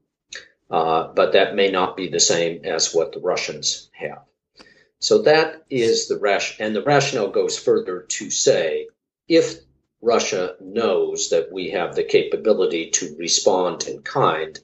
Uh, 0.71 1.09
but 1.15 1.33
that 1.33 1.55
may 1.55 1.71
not 1.71 1.97
be 1.97 2.09
the 2.09 2.21
same 2.21 2.65
as 2.65 2.95
what 2.95 3.13
the 3.13 3.21
Russians 3.21 3.91
have. 3.93 4.23
So 4.99 5.23
that 5.23 5.65
is 5.69 6.09
the 6.09 6.19
rationale, 6.19 6.67
and 6.67 6.77
the 6.77 6.83
rationale 6.83 7.31
goes 7.31 7.59
further 7.59 8.01
to 8.01 8.31
say 8.31 8.89
if 9.29 9.59
Russia 10.01 10.57
knows 10.61 11.31
that 11.31 11.53
we 11.53 11.71
have 11.71 11.95
the 11.95 12.05
capability 12.05 12.91
to 12.91 13.17
respond 13.19 13.87
in 13.87 14.03
kind, 14.03 14.59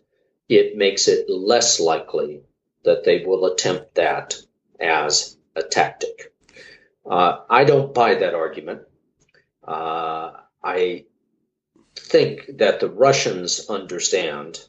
it 0.49 0.77
makes 0.77 1.09
it 1.09 1.29
less 1.29 1.79
likely 1.81 2.43
that 2.85 3.05
they 3.05 3.25
will 3.25 3.47
attempt 3.47 3.95
that 3.97 4.37
as 4.81 5.37
a 5.55 5.63
tactic. 5.63 6.33
Uh, 7.09 7.39
I 7.49 7.65
don't 7.65 7.95
buy 7.95 8.15
that 8.15 8.35
argument. 8.35 8.83
Uh, 9.63 10.33
I 10.63 11.05
think 11.95 12.47
that 12.59 12.81
the 12.81 12.89
Russians 12.89 13.69
understand 13.69 14.61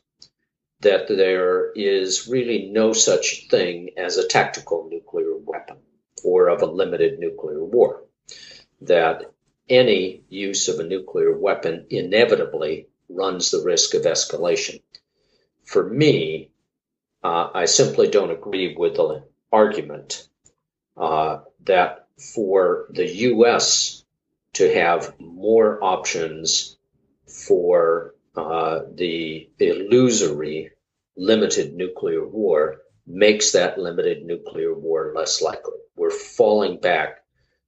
that 0.81 1.07
there 1.07 1.71
is 1.71 2.27
really 2.27 2.69
no 2.71 2.93
such 2.93 3.47
thing 3.49 3.91
as 3.97 4.17
a 4.17 4.27
tactical 4.27 4.87
nuclear 4.89 5.35
weapon 5.37 5.77
or 6.23 6.47
of 6.49 6.61
a 6.61 6.65
limited 6.65 7.19
nuclear 7.19 7.63
war. 7.63 8.03
That 8.81 9.31
any 9.69 10.23
use 10.29 10.67
of 10.67 10.79
a 10.79 10.87
nuclear 10.87 11.37
weapon 11.37 11.85
inevitably 11.89 12.87
runs 13.09 13.51
the 13.51 13.63
risk 13.63 13.93
of 13.93 14.03
escalation. 14.03 14.81
For 15.63 15.87
me, 15.87 16.49
uh, 17.23 17.49
I 17.53 17.65
simply 17.65 18.09
don't 18.09 18.31
agree 18.31 18.75
with 18.75 18.95
the 18.95 19.23
argument 19.51 20.27
uh, 20.97 21.39
that 21.65 22.07
for 22.33 22.87
the 22.89 23.07
U.S. 23.07 24.03
to 24.53 24.73
have 24.73 25.19
more 25.19 25.83
options 25.83 26.77
for 27.27 28.15
uh, 28.35 28.81
the 28.93 29.49
illusory 29.59 30.71
limited 31.17 31.73
nuclear 31.73 32.25
war 32.25 32.81
makes 33.05 33.51
that 33.51 33.77
limited 33.77 34.23
nuclear 34.25 34.73
war 34.73 35.13
less 35.15 35.41
likely. 35.41 35.79
We're 35.95 36.11
falling 36.11 36.79
back 36.79 37.23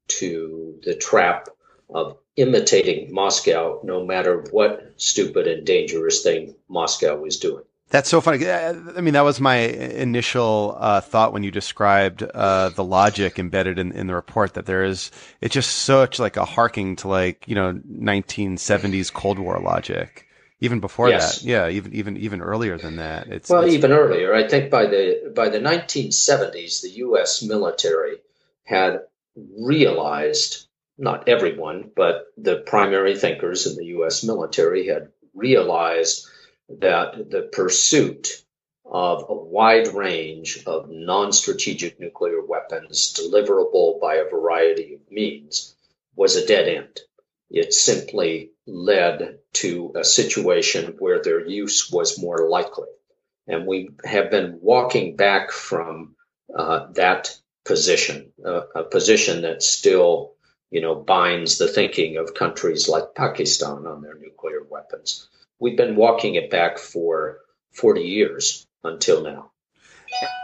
to 0.08 0.80
the 0.84 0.96
trap 0.96 1.50
of 1.94 2.18
imitating 2.36 3.14
Moscow, 3.14 3.82
no 3.84 4.06
matter 4.06 4.44
what 4.52 4.94
stupid 4.98 5.48
and 5.48 5.66
dangerous 5.66 6.24
thing 6.24 6.56
Moscow 6.68 7.16
was 7.18 7.38
doing. 7.38 7.64
That's 7.90 8.10
so 8.10 8.22
funny. 8.22 8.50
I 8.50 9.02
mean, 9.02 9.14
that 9.14 9.24
was 9.24 9.40
my 9.40 9.58
initial 9.58 10.76
uh, 10.80 11.02
thought 11.02 11.32
when 11.32 11.44
you 11.44 11.52
described 11.52 12.24
uh, 12.24 12.70
the 12.70 12.84
logic 12.84 13.38
embedded 13.38 13.78
in, 13.78 13.92
in 13.92 14.08
the 14.08 14.16
report. 14.16 14.56
That 14.56 14.66
there 14.66 14.84
is, 14.84 15.12
it's 15.42 15.54
just 15.54 15.70
such 15.70 16.18
like 16.18 16.36
a 16.36 16.46
harking 16.46 16.96
to 16.98 17.08
like 17.08 17.48
you 17.48 17.54
know 17.54 17.74
1970s 17.74 19.14
Cold 19.14 19.38
War 19.38 19.60
logic. 19.60 20.28
Even 20.64 20.80
before 20.80 21.10
yes. 21.10 21.42
that, 21.42 21.46
yeah, 21.46 21.68
even 21.68 21.94
even 21.94 22.16
even 22.16 22.42
earlier 22.42 22.78
than 22.78 22.96
that. 22.96 23.28
It's 23.28 23.50
well, 23.50 23.66
it's, 23.66 23.74
even 23.74 23.92
earlier. 23.92 24.34
I 24.34 24.48
think 24.48 24.72
by 24.72 24.86
the 24.86 25.34
by 25.36 25.50
the 25.50 25.60
1970s, 25.60 26.82
the 26.82 26.92
U.S. 27.08 27.44
military 27.44 28.16
had 28.64 29.02
realized, 29.36 30.68
not 30.98 31.28
everyone, 31.28 31.92
but 31.94 32.28
the 32.38 32.58
primary 32.58 33.18
thinkers 33.18 33.68
in 33.68 33.76
the 33.76 33.88
U.S. 33.98 34.24
military 34.24 34.88
had 34.88 35.10
realized 35.34 36.28
that 36.70 37.30
the 37.30 37.42
pursuit 37.42 38.42
of 38.86 39.26
a 39.28 39.34
wide 39.36 39.90
range 39.90 40.64
of 40.66 40.90
non 40.90 41.34
strategic 41.34 42.00
nuclear 42.00 42.42
weapons 42.42 43.14
deliverable 43.20 44.00
by 44.00 44.16
a 44.16 44.30
variety 44.30 44.94
of 44.94 45.12
means 45.12 45.76
was 46.16 46.38
a 46.38 46.48
dead 46.48 46.70
end. 46.70 47.02
It 47.50 47.74
simply 47.74 48.53
led 48.66 49.40
to 49.54 49.94
a 49.96 50.04
situation 50.04 50.96
where 51.00 51.22
their 51.22 51.46
use 51.46 51.92
was 51.92 52.22
more 52.22 52.50
likely. 52.50 52.88
And 53.48 53.68
we 53.68 53.90
have 54.06 54.32
been 54.32 54.60
walking 54.62 55.16
back 55.16 55.52
from 55.52 56.16
uh, 56.56 56.88
that 56.94 57.38
position, 57.66 58.32
uh, 58.46 58.62
a 58.76 58.84
position 58.84 59.42
that 59.42 59.64
still, 59.64 60.34
you 60.72 60.82
know, 60.82 60.96
binds 60.96 61.58
the 61.58 61.68
thinking 61.68 62.18
of 62.18 62.34
countries 62.34 62.88
like 62.88 63.16
Pakistan 63.16 63.86
on 63.86 64.02
their 64.02 64.16
nuclear 64.16 64.64
weapons 64.64 65.28
we've 65.64 65.78
been 65.78 65.96
walking 65.96 66.36
it 66.36 66.50
back 66.50 66.78
for 66.78 67.40
40 67.72 68.02
years 68.02 68.68
until 68.84 69.24
now. 69.24 69.53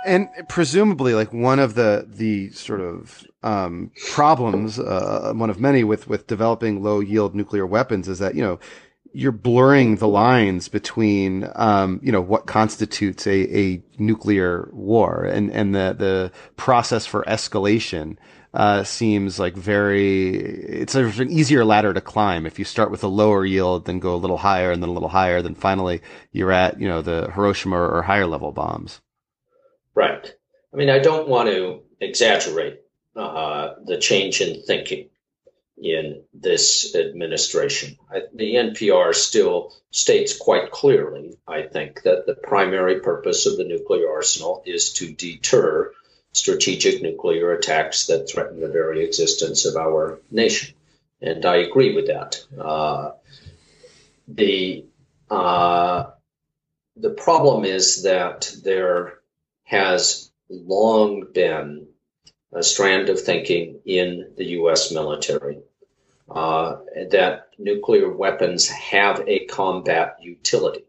And 0.05 0.29
presumably, 0.47 1.13
like 1.13 1.33
one 1.33 1.59
of 1.59 1.75
the 1.75 2.05
the 2.07 2.51
sort 2.51 2.81
of 2.81 3.25
um, 3.43 3.91
problems, 4.13 4.79
uh, 4.79 5.33
one 5.35 5.49
of 5.49 5.59
many 5.59 5.83
with 5.83 6.07
with 6.07 6.27
developing 6.27 6.81
low 6.81 6.99
yield 6.99 7.35
nuclear 7.35 7.65
weapons, 7.65 8.07
is 8.07 8.19
that 8.19 8.35
you 8.35 8.41
know 8.41 8.59
you're 9.13 9.31
blurring 9.31 9.97
the 9.97 10.07
lines 10.07 10.67
between 10.67 11.49
um, 11.55 11.99
you 12.03 12.11
know 12.11 12.21
what 12.21 12.45
constitutes 12.47 13.27
a, 13.27 13.57
a 13.57 13.83
nuclear 13.97 14.69
war. 14.71 15.25
And 15.25 15.51
and 15.51 15.75
the 15.75 15.95
the 15.97 16.31
process 16.55 17.05
for 17.05 17.23
escalation 17.23 18.17
uh, 18.53 18.83
seems 18.83 19.37
like 19.37 19.55
very 19.55 20.37
it's 20.37 20.95
an 20.95 21.29
easier 21.29 21.65
ladder 21.65 21.93
to 21.93 22.01
climb. 22.01 22.45
If 22.45 22.57
you 22.57 22.65
start 22.65 22.89
with 22.89 23.03
a 23.03 23.07
lower 23.07 23.45
yield 23.45 23.85
then 23.85 23.99
go 23.99 24.15
a 24.15 24.17
little 24.17 24.37
higher 24.37 24.71
and 24.71 24.81
then 24.81 24.89
a 24.89 24.93
little 24.93 25.09
higher 25.09 25.41
then 25.41 25.55
finally 25.55 26.01
you're 26.31 26.51
at 26.51 26.79
you 26.79 26.87
know 26.87 27.01
the 27.01 27.31
hiroshima 27.35 27.77
or 27.77 28.01
higher 28.01 28.25
level 28.25 28.51
bombs 28.51 29.01
right 29.99 30.33
i 30.73 30.77
mean 30.77 30.89
i 30.89 30.99
don't 30.99 31.27
want 31.27 31.49
to 31.49 31.81
exaggerate 31.99 32.81
uh, 33.15 33.73
the 33.85 33.97
change 33.97 34.39
in 34.41 34.61
thinking 34.63 35.09
in 35.81 36.21
this 36.33 36.95
administration 36.95 37.97
I, 38.13 38.21
the 38.33 38.55
npr 38.55 39.13
still 39.13 39.73
states 39.91 40.37
quite 40.37 40.71
clearly 40.71 41.37
i 41.47 41.63
think 41.63 42.03
that 42.03 42.25
the 42.25 42.35
primary 42.35 42.99
purpose 43.01 43.45
of 43.45 43.57
the 43.57 43.69
nuclear 43.73 44.09
arsenal 44.09 44.63
is 44.65 44.93
to 44.93 45.13
deter 45.13 45.93
strategic 46.31 47.01
nuclear 47.01 47.51
attacks 47.53 48.07
that 48.07 48.29
threaten 48.29 48.59
the 48.59 48.67
very 48.67 49.03
existence 49.03 49.65
of 49.65 49.75
our 49.75 50.19
nation. 50.31 50.75
And 51.21 51.45
I 51.45 51.57
agree 51.57 51.95
with 51.95 52.07
that. 52.07 52.43
Uh, 52.57 53.11
the 54.27 54.85
uh, 55.29 56.11
the 56.95 57.09
problem 57.11 57.65
is 57.65 58.03
that 58.03 58.51
there 58.63 59.18
has 59.69 60.31
long 60.49 61.27
been 61.31 61.87
a 62.51 62.63
strand 62.63 63.07
of 63.09 63.21
thinking 63.21 63.79
in 63.85 64.33
the 64.35 64.45
U.S. 64.45 64.91
military 64.91 65.59
uh, 66.27 66.77
that 67.11 67.49
nuclear 67.59 68.11
weapons 68.11 68.67
have 68.67 69.23
a 69.27 69.45
combat 69.45 70.17
utility, 70.21 70.85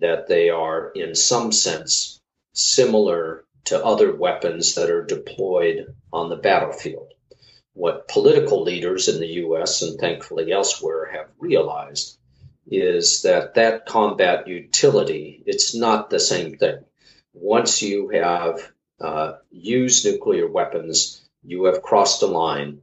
that 0.00 0.26
they 0.26 0.50
are, 0.50 0.90
in 0.90 1.14
some 1.14 1.52
sense, 1.52 2.20
similar 2.52 3.44
to 3.66 3.84
other 3.84 4.12
weapons 4.12 4.74
that 4.74 4.90
are 4.90 5.04
deployed 5.04 5.94
on 6.12 6.30
the 6.30 6.36
battlefield. 6.36 7.12
What 7.74 8.08
political 8.08 8.64
leaders 8.64 9.06
in 9.06 9.20
the 9.20 9.34
US 9.44 9.82
and 9.82 10.00
thankfully 10.00 10.50
elsewhere 10.50 11.12
have 11.12 11.28
realized 11.38 12.18
is 12.66 13.22
that 13.22 13.54
that 13.54 13.86
combat 13.86 14.48
utility, 14.48 15.44
it's 15.46 15.76
not 15.76 16.10
the 16.10 16.18
same 16.18 16.56
thing. 16.56 16.84
Once 17.32 17.82
you 17.82 18.08
have 18.08 18.72
uh, 19.00 19.34
used 19.50 20.04
nuclear 20.04 20.48
weapons, 20.48 21.22
you 21.42 21.64
have 21.64 21.82
crossed 21.82 22.22
a 22.22 22.26
line, 22.26 22.80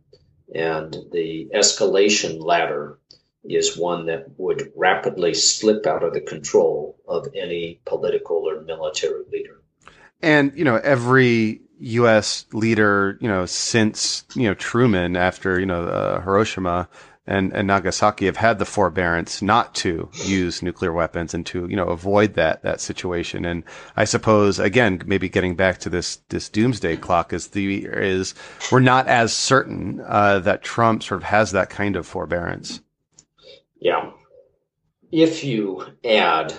and 0.54 0.96
the 1.12 1.50
escalation 1.54 2.44
ladder 2.44 3.00
is 3.44 3.78
one 3.78 4.08
that 4.08 4.26
would 4.38 4.72
rapidly 4.76 5.34
slip 5.34 5.86
out 5.86 6.04
of 6.04 6.14
the 6.14 6.22
control 6.22 6.98
of 7.08 7.28
any 7.36 7.80
political 7.86 8.38
or 8.38 8.62
military 8.62 9.24
leader. 9.32 9.62
And, 10.22 10.52
you 10.56 10.64
know, 10.64 10.78
every 10.78 11.62
U.S. 11.80 12.46
leader, 12.52 13.18
you 13.22 13.28
know, 13.28 13.46
since, 13.46 14.26
you 14.34 14.44
know, 14.44 14.54
Truman 14.56 15.16
after, 15.16 15.60
you 15.60 15.66
know, 15.66 15.84
uh, 15.84 16.22
Hiroshima 16.22 16.90
and, 17.28 17.54
and 17.54 17.68
Nagasaki 17.68 18.26
have 18.26 18.38
had 18.38 18.58
the 18.58 18.66
forbearance 18.66 19.42
not 19.42 19.76
to 19.76 20.10
use 20.26 20.62
nuclear 20.62 20.94
weapons 20.94 21.34
and 21.34 21.46
to, 21.48 21.68
you 21.68 21.76
know, 21.76 21.88
avoid 21.88 22.36
that, 22.36 22.64
that 22.64 22.80
situation. 22.80 23.46
And 23.46 23.64
I 23.96 24.06
suppose, 24.06 24.60
again, 24.60 25.02
maybe 25.06 25.28
getting 25.28 25.56
back 25.56 25.80
to 25.80 25.90
this, 25.90 26.18
this 26.30 26.48
doomsday 26.50 26.98
clock 26.98 27.34
is 27.34 27.48
the, 27.48 27.86
is 27.86 28.34
we're 28.72 28.80
not 28.80 29.08
as 29.08 29.34
certain, 29.34 30.02
uh, 30.08 30.40
that 30.40 30.64
Trump 30.64 31.04
sort 31.04 31.22
of 31.22 31.26
has 31.26 31.52
that 31.52 31.70
kind 31.70 31.96
of 31.96 32.08
forbearance. 32.08 32.82
Yeah. 33.80 34.12
If 35.12 35.44
you 35.44 35.86
add 36.04 36.54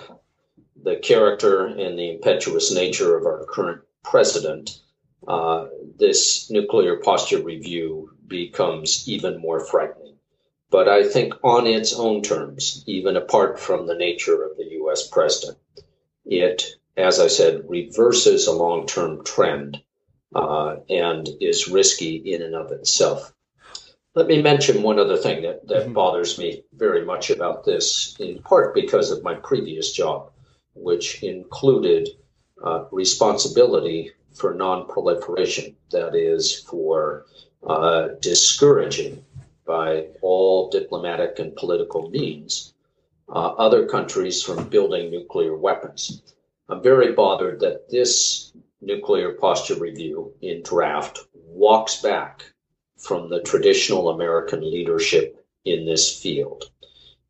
the 0.83 0.97
character 0.97 1.67
and 1.67 1.99
the 1.99 2.11
impetuous 2.11 2.73
nature 2.73 3.17
of 3.17 3.25
our 3.25 3.45
current 3.47 3.83
president, 4.05 4.81
uh, 5.27 5.67
this 5.99 6.51
nuclear 6.51 6.97
posture 6.97 7.43
review 7.43 8.11
becomes 8.27 9.09
even 9.09 9.41
more 9.41 9.61
frightening. 9.61 10.08
But 10.71 10.89
I 10.89 11.09
think 11.09 11.35
on 11.43 11.67
its 11.67 11.95
own 11.95 12.23
terms, 12.23 12.85
even 12.87 13.17
apart 13.17 13.59
from 13.59 13.87
the 13.87 13.95
nature 13.95 14.43
of 14.43 14.57
the 14.57 14.71
US 14.83 15.09
president, 15.09 15.59
it, 16.27 16.65
as 16.97 17.21
I 17.21 17.29
said, 17.29 17.65
reverses 17.69 18.47
a 18.47 18.53
long 18.53 18.87
term 18.87 19.25
trend 19.25 19.83
uh, 20.35 20.77
and 20.91 21.29
is 21.41 21.69
risky 21.69 22.17
in 22.17 22.43
and 22.43 22.55
of 22.55 22.71
itself. 22.71 23.33
Let 24.15 24.27
me 24.27 24.43
mention 24.43 24.83
one 24.83 24.99
other 24.99 25.17
thing 25.17 25.43
that, 25.43 25.67
that 25.69 25.85
mm-hmm. 25.85 25.93
bothers 25.93 26.39
me 26.39 26.65
very 26.73 27.05
much 27.05 27.31
about 27.31 27.65
this, 27.65 28.17
in 28.19 28.43
part 28.43 28.75
because 28.75 29.11
of 29.11 29.23
my 29.23 29.35
previous 29.35 29.93
job 29.93 30.33
which 30.81 31.23
included 31.23 32.09
uh, 32.65 32.85
responsibility 32.91 34.13
for 34.35 34.55
non-proliferation, 34.55 35.77
that 35.91 36.15
is, 36.15 36.63
for 36.63 37.27
uh, 37.67 38.09
discouraging 38.21 39.25
by 39.69 40.07
all 40.23 40.71
diplomatic 40.71 41.39
and 41.39 41.55
political 41.55 42.09
means 42.09 42.73
uh, 43.29 43.49
other 43.59 43.87
countries 43.87 44.43
from 44.43 44.71
building 44.71 45.11
nuclear 45.11 45.55
weapons. 45.55 46.23
I'm 46.71 46.83
very 46.83 47.13
bothered 47.13 47.61
that 47.61 47.91
this 47.91 48.51
nuclear 48.81 49.33
posture 49.33 49.75
review 49.75 50.33
in 50.41 50.63
draft 50.63 51.21
walks 51.35 52.01
back 52.01 52.45
from 52.97 53.29
the 53.29 53.43
traditional 53.43 54.09
American 54.09 54.63
leadership 54.63 55.45
in 55.67 55.85
this 55.85 56.19
field. 56.19 56.65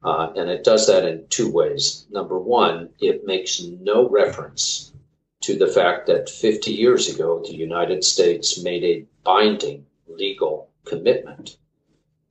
Uh, 0.05 0.33
and 0.37 0.49
it 0.49 0.63
does 0.63 0.87
that 0.87 1.05
in 1.05 1.27
two 1.29 1.51
ways. 1.51 2.07
Number 2.09 2.39
one, 2.39 2.91
it 3.01 3.27
makes 3.27 3.61
no 3.61 4.09
reference 4.09 4.93
to 5.41 5.57
the 5.57 5.67
fact 5.67 6.07
that 6.07 6.31
50 6.31 6.71
years 6.71 7.13
ago, 7.13 7.43
the 7.43 7.57
United 7.57 8.05
States 8.05 8.63
made 8.63 8.85
a 8.85 9.05
binding 9.25 9.87
legal 10.07 10.71
commitment 10.85 11.57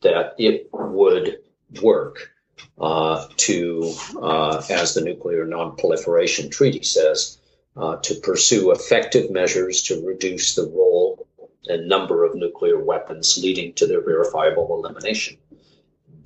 that 0.02 0.36
it 0.38 0.70
would 0.72 1.38
work 1.82 2.32
uh, 2.80 3.28
to, 3.38 3.94
uh, 4.22 4.62
as 4.70 4.94
the 4.94 5.02
Nuclear 5.02 5.46
Non-Proliferation 5.46 6.50
Treaty 6.50 6.84
says, 6.84 7.38
uh, 7.76 7.98
to 7.98 8.16
pursue 8.16 8.72
effective 8.72 9.30
measures 9.30 9.84
to 9.84 10.06
reduce 10.06 10.56
the 10.56 10.68
role 10.68 11.28
and 11.68 11.88
number 11.88 12.24
of 12.24 12.36
nuclear 12.36 12.82
weapons 12.82 13.38
leading 13.42 13.74
to 13.74 13.86
their 13.86 14.02
verifiable 14.02 14.80
elimination 14.80 15.38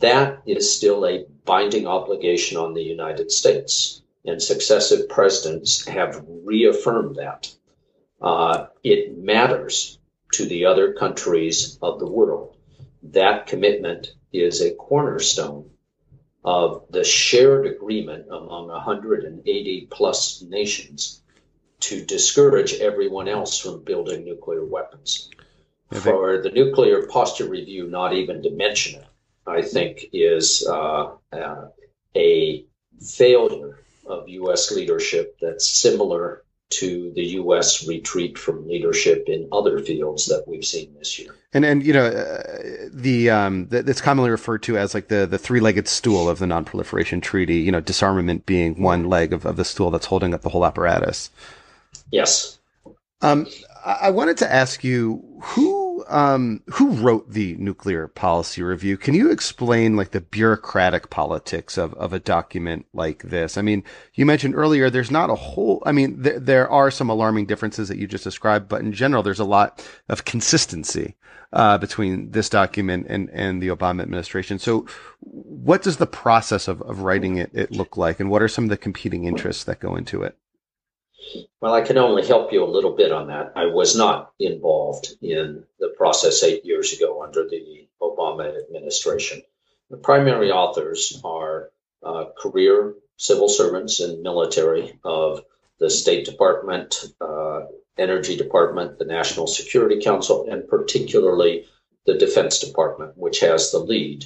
that 0.02 0.42
is 0.46 0.76
still 0.76 1.06
a 1.06 1.26
binding 1.46 1.88
obligation 1.88 2.58
on 2.58 2.74
the 2.74 2.84
United 2.84 3.32
States. 3.32 4.02
And 4.26 4.42
successive 4.42 5.10
presidents 5.10 5.86
have 5.88 6.24
reaffirmed 6.28 7.16
that. 7.16 7.52
Uh, 8.22 8.68
it 8.84 9.18
matters 9.18 9.98
to 10.34 10.46
the 10.46 10.66
other 10.66 10.94
countries 10.94 11.80
of 11.82 12.00
the 12.00 12.10
world. 12.10 12.51
That 13.04 13.48
commitment 13.48 14.14
is 14.32 14.62
a 14.62 14.76
cornerstone 14.76 15.70
of 16.44 16.86
the 16.90 17.04
shared 17.04 17.68
agreement 17.68 18.28
among 18.28 18.68
180 18.68 19.88
plus 19.92 20.42
nations 20.42 21.22
to 21.82 22.04
discourage 22.06 22.74
everyone 22.76 23.28
else 23.28 23.60
from 23.60 23.84
building 23.84 24.24
nuclear 24.24 24.66
weapons. 24.66 25.30
For 25.92 26.42
the 26.42 26.52
nuclear 26.52 27.08
posture 27.08 27.50
review, 27.50 27.88
not 27.88 28.14
even 28.14 28.42
to 28.44 28.52
mention 28.52 29.02
it, 29.02 29.08
I 29.46 29.62
think 29.62 30.06
is 30.14 30.66
uh, 30.68 31.16
uh, 31.34 31.68
a 32.16 32.66
failure 33.02 33.80
of 34.06 34.30
U.S. 34.30 34.72
leadership 34.72 35.38
that's 35.42 35.68
similar 35.68 36.44
to 36.72 37.12
the 37.16 37.24
U.S. 37.24 37.88
retreat 37.88 38.38
from 38.38 38.68
leadership 38.68 39.26
in 39.28 39.48
other 39.52 39.80
fields 39.80 40.26
that 40.28 40.44
we've 40.48 40.66
seen 40.66 40.94
this 40.98 41.20
year. 41.20 41.36
And 41.54 41.66
and 41.66 41.86
you 41.86 41.94
know 41.94 42.06
uh, 42.06 42.90
the 42.92 43.30
um 43.30 43.68
the, 43.68 43.84
that's 43.84 44.02
commonly 44.02 44.32
referred 44.32 44.64
to 44.64 44.78
as 44.78 44.94
like 44.94 45.10
the 45.10 45.26
the 45.26 45.38
three 45.38 45.60
legged 45.60 45.88
stool 45.88 46.30
of 46.30 46.40
the 46.40 46.48
Non-Proliferation 46.48 47.22
Treaty. 47.22 47.58
You 47.58 47.72
know, 47.72 47.82
disarmament 47.82 48.46
being 48.46 48.82
one 48.82 49.06
leg 49.06 49.34
of, 49.34 49.46
of 49.46 49.58
the 49.58 49.66
stool 49.66 49.92
that's 49.92 50.06
holding 50.06 50.34
up 50.34 50.42
the 50.42 50.50
whole 50.50 50.66
apparatus. 50.66 51.30
Yes. 52.12 52.60
Um, 53.22 53.48
I 53.86 54.10
wanted 54.10 54.38
to 54.38 54.52
ask 54.52 54.84
you 54.84 55.24
who 55.42 55.81
um, 56.12 56.62
who 56.68 56.92
wrote 56.92 57.32
the 57.32 57.56
nuclear 57.56 58.08
policy 58.08 58.62
review. 58.62 58.98
Can 58.98 59.14
you 59.14 59.32
explain 59.32 59.96
like 59.96 60.12
the 60.12 60.22
bureaucratic 60.22 61.10
politics 61.10 61.78
of, 61.78 61.94
of 61.96 62.14
a 62.14 62.20
document 62.20 62.86
like 62.94 63.24
this? 63.24 63.58
I 63.58 63.62
mean, 63.62 63.84
you 64.14 64.26
mentioned 64.26 64.56
earlier 64.56 64.90
there's 64.90 65.10
not 65.10 65.30
a 65.30 65.36
whole. 65.36 65.82
I 65.86 65.94
mean, 65.94 66.22
th- 66.22 66.42
there 66.42 66.70
are 66.70 66.92
some 66.92 67.10
alarming 67.10 67.46
differences 67.46 67.88
that 67.88 67.98
you 67.98 68.08
just 68.08 68.26
described, 68.26 68.68
but 68.68 68.82
in 68.82 68.92
general, 68.92 69.24
there's 69.24 69.40
a 69.40 69.46
lot 69.46 69.86
of 70.10 70.26
consistency 70.26 71.16
uh, 71.54 71.78
between 71.78 72.32
this 72.32 72.50
document 72.50 73.08
and 73.10 73.30
and 73.32 73.62
the 73.62 73.70
Obama 73.70 74.02
administration. 74.02 74.60
So, 74.60 74.86
what 75.22 75.82
does 75.82 75.98
the 75.98 76.08
process 76.08 76.68
of, 76.68 76.82
of 76.82 77.00
writing 77.00 77.38
it, 77.38 77.52
it 77.54 77.72
look 77.72 77.96
like, 77.98 78.20
and 78.20 78.30
what 78.30 78.42
are 78.42 78.48
some 78.50 78.66
of 78.66 78.70
the 78.70 78.78
competing 78.78 79.24
interests 79.24 79.64
that 79.64 79.80
go 79.80 79.96
into 79.96 80.24
it? 80.24 80.38
Well, 81.62 81.74
I 81.74 81.82
can 81.82 81.98
only 81.98 82.26
help 82.26 82.52
you 82.52 82.64
a 82.64 82.66
little 82.76 82.96
bit 82.96 83.12
on 83.12 83.28
that. 83.28 83.54
I 83.56 83.68
was 83.68 83.96
not 83.96 84.34
involved 84.40 85.16
in 85.22 85.64
the 85.80 85.90
process 85.90 86.44
eight 86.44 86.66
years 86.66 86.94
ago 86.94 87.24
under 87.24 87.48
the 87.48 87.88
Obama 88.02 88.58
administration. 88.58 89.44
The 89.90 89.98
primary 89.98 90.52
authors 90.52 91.20
are 91.24 91.70
uh, 92.04 92.26
career 92.38 92.96
civil 93.18 93.50
servants 93.50 94.00
and 94.00 94.24
military 94.24 95.00
of 95.04 95.44
the 95.80 95.90
State 95.90 96.26
Department, 96.26 97.06
uh, 97.22 97.62
Energy 97.98 98.36
Department, 98.36 98.98
the 98.98 99.06
National 99.06 99.46
Security 99.46 100.02
Council, 100.02 100.48
and 100.50 100.68
particularly 100.68 101.68
the 102.06 102.18
Defense 102.18 102.60
Department, 102.60 103.16
which 103.18 103.42
has 103.42 103.72
the 103.72 103.80
lead 103.80 104.26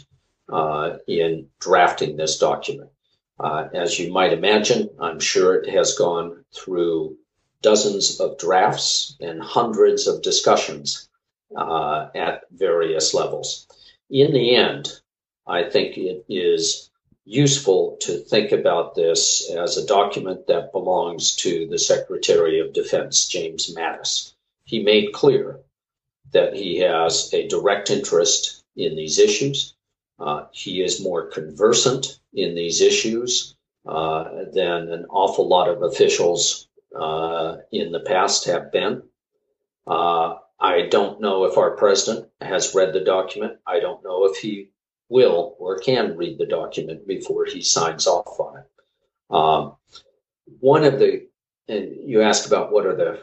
uh, 0.52 0.98
in 1.08 1.50
drafting 1.60 2.16
this 2.16 2.38
document. 2.38 2.90
Uh, 3.40 3.68
as 3.74 4.00
you 4.00 4.12
might 4.12 4.32
imagine, 4.32 4.90
I'm 5.00 5.20
sure 5.20 5.56
it 5.56 5.70
has 5.70 5.98
gone 5.98 6.46
through 6.54 7.18
dozens 7.62 8.20
of 8.20 8.38
drafts 8.38 9.18
and 9.20 9.42
hundreds 9.42 10.08
of 10.08 10.22
discussions 10.22 11.10
uh, 11.56 12.08
at 12.16 12.44
various 12.52 13.14
levels. 13.14 13.68
In 14.10 14.34
the 14.34 14.56
end, 14.56 15.02
I 15.46 15.64
think 15.64 15.98
it 15.98 16.26
is 16.30 16.90
useful 17.26 17.98
to 18.02 18.20
think 18.20 18.52
about 18.52 18.96
this 18.96 19.50
as 19.52 19.78
a 19.78 19.86
document 19.86 20.48
that 20.48 20.72
belongs 20.72 21.36
to 21.38 21.68
the 21.68 21.80
Secretary 21.80 22.60
of 22.60 22.74
Defense, 22.74 23.28
James 23.28 23.74
Mattis. 23.76 24.34
He 24.64 24.84
made 24.84 25.12
clear 25.12 25.60
that 26.32 26.56
he 26.56 26.78
has 26.80 27.34
a 27.34 27.48
direct 27.48 27.90
interest 27.90 28.64
in 28.76 28.96
these 28.96 29.20
issues. 29.20 29.76
Uh, 30.20 30.46
he 30.52 30.82
is 30.82 31.02
more 31.04 31.28
conversant 31.28 32.20
in 32.36 32.56
these 32.56 32.82
issues 32.82 33.56
uh, 33.86 34.46
than 34.54 34.92
an 34.92 35.06
awful 35.10 35.48
lot 35.48 35.70
of 35.70 35.82
officials 35.82 36.68
uh, 36.96 37.58
in 37.72 37.92
the 37.92 38.00
past 38.00 38.46
have 38.46 38.72
been. 38.72 39.04
Uh, 39.88 40.36
I 40.60 40.88
don't 40.88 41.22
know 41.22 41.46
if 41.46 41.58
our 41.58 41.76
president 41.76 42.30
has 42.42 42.74
read 42.76 42.94
the 42.94 43.04
document. 43.04 43.60
I 43.66 43.80
don't 43.80 44.04
know 44.04 44.26
if 44.26 44.38
he 44.38 44.70
will 45.10 45.56
or 45.60 45.80
can 45.80 46.18
read 46.18 46.38
the 46.38 46.46
document 46.46 47.08
before 47.08 47.46
he 47.46 47.62
signs 47.62 48.08
off 48.08 48.40
on 48.40 48.60
it. 48.60 48.66
Um, 49.30 49.76
one 50.60 50.84
of 50.84 51.00
the, 51.00 51.28
and 51.68 52.10
you 52.10 52.22
asked 52.22 52.48
about 52.48 52.72
what 52.72 52.86
are 52.86 52.96
the 52.96 53.22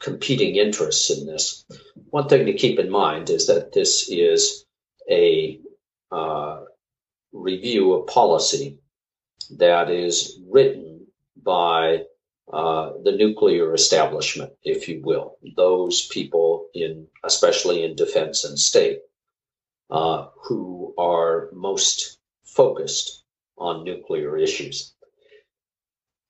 competing 0.00 0.56
interests 0.56 1.10
in 1.10 1.26
this. 1.26 1.64
One 2.10 2.28
thing 2.28 2.46
to 2.46 2.52
keep 2.52 2.78
in 2.78 2.90
mind 2.90 3.30
is 3.30 3.46
that 3.46 3.72
this 3.72 4.08
is 4.08 4.64
a 5.10 5.60
uh, 6.10 6.63
review 7.34 7.94
a 7.94 8.04
policy 8.04 8.78
that 9.58 9.90
is 9.90 10.38
written 10.50 11.06
by 11.42 12.04
uh, 12.52 12.92
the 13.04 13.12
nuclear 13.12 13.74
establishment, 13.74 14.52
if 14.62 14.88
you 14.88 15.02
will, 15.02 15.38
those 15.56 16.06
people 16.08 16.68
in, 16.74 17.06
especially 17.24 17.84
in 17.84 17.96
defense 17.96 18.44
and 18.44 18.58
state, 18.58 19.00
uh, 19.90 20.28
who 20.44 20.94
are 20.98 21.50
most 21.52 22.18
focused 22.44 23.24
on 23.58 23.84
nuclear 23.84 24.36
issues. 24.38 24.94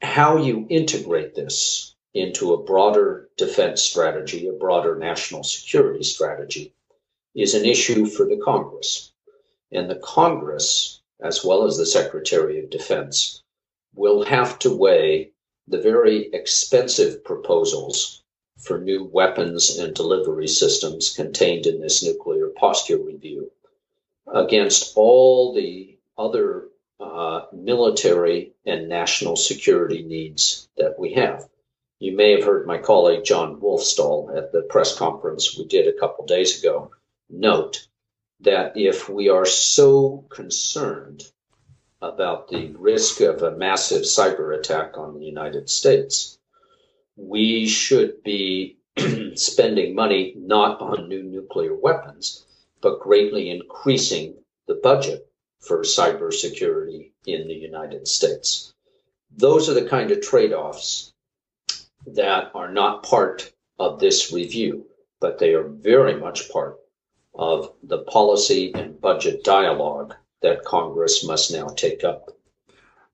How 0.02 0.38
you 0.38 0.66
integrate 0.70 1.34
this 1.34 1.96
into 2.14 2.54
a 2.54 2.62
broader 2.64 3.28
defense 3.38 3.82
strategy, 3.82 4.48
a 4.48 4.52
broader 4.54 4.96
national 4.98 5.44
security 5.44 6.04
strategy, 6.04 6.74
is 7.36 7.54
an 7.54 7.66
issue 7.66 8.06
for 8.06 8.26
the 8.26 8.40
Congress. 8.44 9.13
And 9.74 9.90
the 9.90 9.96
Congress, 9.96 11.02
as 11.20 11.44
well 11.44 11.64
as 11.64 11.76
the 11.76 11.84
Secretary 11.84 12.62
of 12.62 12.70
Defense, 12.70 13.42
will 13.92 14.22
have 14.22 14.58
to 14.60 14.74
weigh 14.74 15.32
the 15.66 15.80
very 15.80 16.32
expensive 16.32 17.24
proposals 17.24 18.22
for 18.56 18.78
new 18.78 19.04
weapons 19.04 19.76
and 19.78 19.92
delivery 19.92 20.46
systems 20.46 21.12
contained 21.12 21.66
in 21.66 21.80
this 21.80 22.04
nuclear 22.04 22.50
posture 22.50 22.98
review 22.98 23.50
against 24.32 24.96
all 24.96 25.52
the 25.52 25.98
other 26.16 26.68
uh, 27.00 27.46
military 27.52 28.52
and 28.64 28.88
national 28.88 29.36
security 29.36 30.02
needs 30.02 30.68
that 30.76 30.98
we 30.98 31.14
have. 31.14 31.48
You 31.98 32.16
may 32.16 32.32
have 32.32 32.44
heard 32.44 32.66
my 32.66 32.78
colleague 32.78 33.24
Jon 33.24 33.60
Wolfsthal 33.60 34.36
at 34.36 34.52
the 34.52 34.62
press 34.62 34.96
conference 34.96 35.58
we 35.58 35.64
did 35.64 35.88
a 35.88 35.98
couple 35.98 36.26
days 36.26 36.60
ago 36.60 36.92
note 37.28 37.88
that 38.40 38.76
if 38.76 39.08
we 39.08 39.28
are 39.28 39.46
so 39.46 40.24
concerned 40.28 41.22
about 42.02 42.48
the 42.48 42.74
risk 42.76 43.20
of 43.20 43.42
a 43.42 43.56
massive 43.56 44.02
cyber 44.02 44.58
attack 44.58 44.98
on 44.98 45.14
the 45.14 45.24
United 45.24 45.70
States, 45.70 46.38
we 47.16 47.66
should 47.66 48.22
be 48.22 48.76
spending 49.34 49.94
money 49.94 50.34
not 50.36 50.80
on 50.80 51.08
new 51.08 51.22
nuclear 51.22 51.74
weapons, 51.74 52.44
but 52.80 53.00
greatly 53.00 53.50
increasing 53.50 54.34
the 54.66 54.74
budget 54.74 55.26
for 55.60 55.82
cybersecurity 55.82 57.12
in 57.26 57.48
the 57.48 57.54
United 57.54 58.06
States. 58.06 58.74
Those 59.36 59.68
are 59.68 59.74
the 59.74 59.88
kind 59.88 60.10
of 60.10 60.20
trade 60.20 60.52
offs 60.52 61.12
that 62.06 62.50
are 62.54 62.70
not 62.70 63.02
part 63.02 63.52
of 63.78 63.98
this 63.98 64.32
review, 64.32 64.86
but 65.20 65.38
they 65.38 65.54
are 65.54 65.66
very 65.66 66.16
much 66.16 66.50
part 66.50 66.78
of 67.34 67.72
the 67.82 67.98
policy 67.98 68.72
and 68.74 69.00
budget 69.00 69.44
dialogue 69.44 70.14
that 70.42 70.64
Congress 70.64 71.26
must 71.26 71.52
now 71.52 71.66
take 71.68 72.04
up. 72.04 72.30